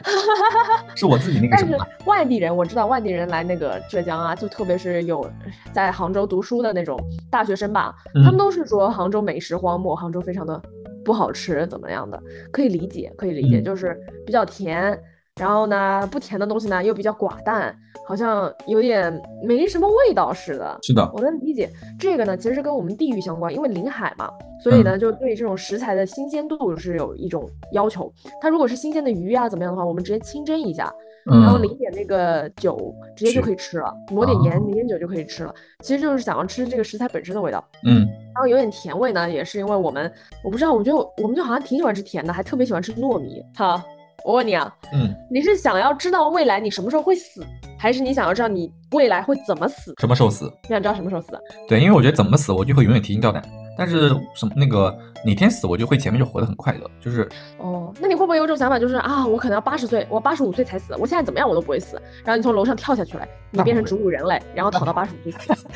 [0.94, 1.88] 是我自己那个但是什么了。
[2.06, 5.28] 外地人，我知道外地人来那个浙江啊，就特别是有
[5.72, 6.98] 在杭州读书的那种
[7.30, 10.60] 大学生吧，嗯他们都是说杭州美食荒漠，杭州非常的
[11.04, 12.18] 不好吃，怎么样的？
[12.50, 14.98] 可以理解，可以理解，嗯就是比较甜，
[15.38, 17.76] 然后呢，不甜的东西呢又比较寡淡，
[18.06, 19.12] 好像有点
[19.44, 20.78] 没什么味道似的。
[20.82, 24.30] 是的，我能理解这个呢，其实是跟我们地域相关，因为临海嘛，
[24.62, 28.12] 所以呢，就对这种食材的新鲜度是有一种要求。
[28.40, 30.92] 它如果是新鲜的鱼啊怎么样的话，我们直接清蒸一下，
[31.24, 35.54] 然后嗯淋点那个酒，直接就可以吃了，抹点盐，淋点酒就可以吃了。
[35.80, 40.10] 其实就是想要吃这个食材本身的味道，嗯，然后有点甜味呢，也是因为我们
[40.42, 43.42] 我不知道，我觉得我们就好像挺喜欢吃甜的，还特别喜欢吃糯米。
[43.54, 43.80] 好，
[44.24, 47.44] 我问你啊，嗯，你是想要知道未来你什么时候会死，
[47.78, 49.94] 还是你想要知道你未来会怎么死？
[49.98, 50.52] 什么时候死？
[50.64, 51.28] 你想知道什么时候死？
[51.68, 53.42] 对，因为我觉得怎么死我就会永远提心吊胆，
[53.76, 65.66] 但是什么那个哪天死我就会前面就活得很快乐，就是哦，那你会不会有一种想法，就是啊，我可能要八十岁，我八十五岁才死，我现在怎么样我都不会死，然后你从楼上跳下去了，你变成植物人类，然后躺到八十五岁死。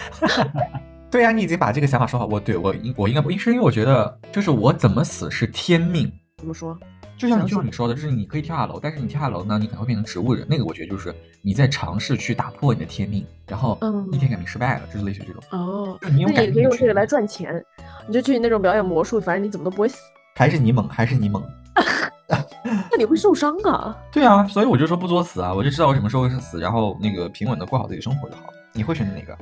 [1.10, 6.76] 对呀、你已经把这个想法说好，我对我应我应该不，是因为我觉得就是我怎么死是天命，怎么说？
[7.16, 17.64] 就像就像你说的，就是你可以跳下楼，但是你跳下楼呢，你可能会变成植物人，那个我觉得就是你在尝试去打破你的天命，然后嗯逆天改命失败了，就是类似于这种，哦，那你也可以用这个来赚钱，
[18.06, 19.98] 你就去那种表演魔术，反正你怎么都不会死，
[20.36, 21.42] 还是你猛，还是你猛。
[22.90, 23.96] 那你会受伤啊。
[24.12, 28.44] 对啊，所以我就说不作死啊，我就知道我什么时候是死，然后那个平稳的过好自己生活就好。
[28.72, 29.36] 你会选择哪个？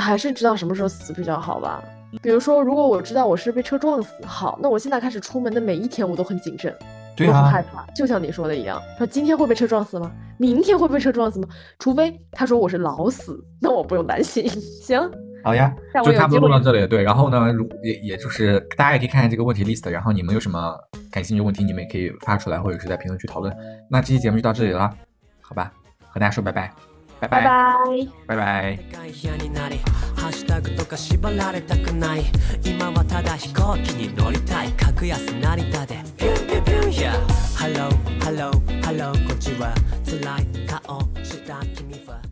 [0.00, 1.82] 还是知道什么时候死比较好吧。
[2.22, 6.74] 比如说，如果我知道我是被车撞死，好，那我现在开始出门的每一天我都很谨慎，
[7.16, 10.10] 对啊，害怕，就像你说的一样，说今天会被车撞死吗？
[10.36, 11.48] 明天会被车撞死吗？
[11.78, 14.48] 除非他说我是老死，那我不用担心。
[14.82, 15.00] 行，
[15.44, 16.86] 好呀下，就差不多录到这里。
[16.86, 20.76] 对，然后呢，如也也就是大家也可以看看这个问题 list，然后你们有什么
[21.10, 23.54] 感兴趣的问题，你们也可以发出来，或者是在评论区讨论。
[23.88, 24.90] 那这期节目就到这里了，
[25.40, 25.72] 好吧，
[26.08, 26.72] 和大家说拜拜，
[27.20, 28.08] 拜拜拜。
[28.26, 28.76] 拜拜。
[28.76, 29.78] でかい部屋になり
[30.16, 32.24] ハッシュタグとか縛られたくない。
[32.64, 34.72] 今はただ飛行機に乗りたい。
[34.72, 36.02] 格安成田で。
[36.16, 36.84] ピュンピュンピュン。
[36.94, 37.12] Yeah
[37.58, 37.88] Hello
[38.20, 38.50] Hello
[38.82, 42.23] Hello こっちは辛い顔した君は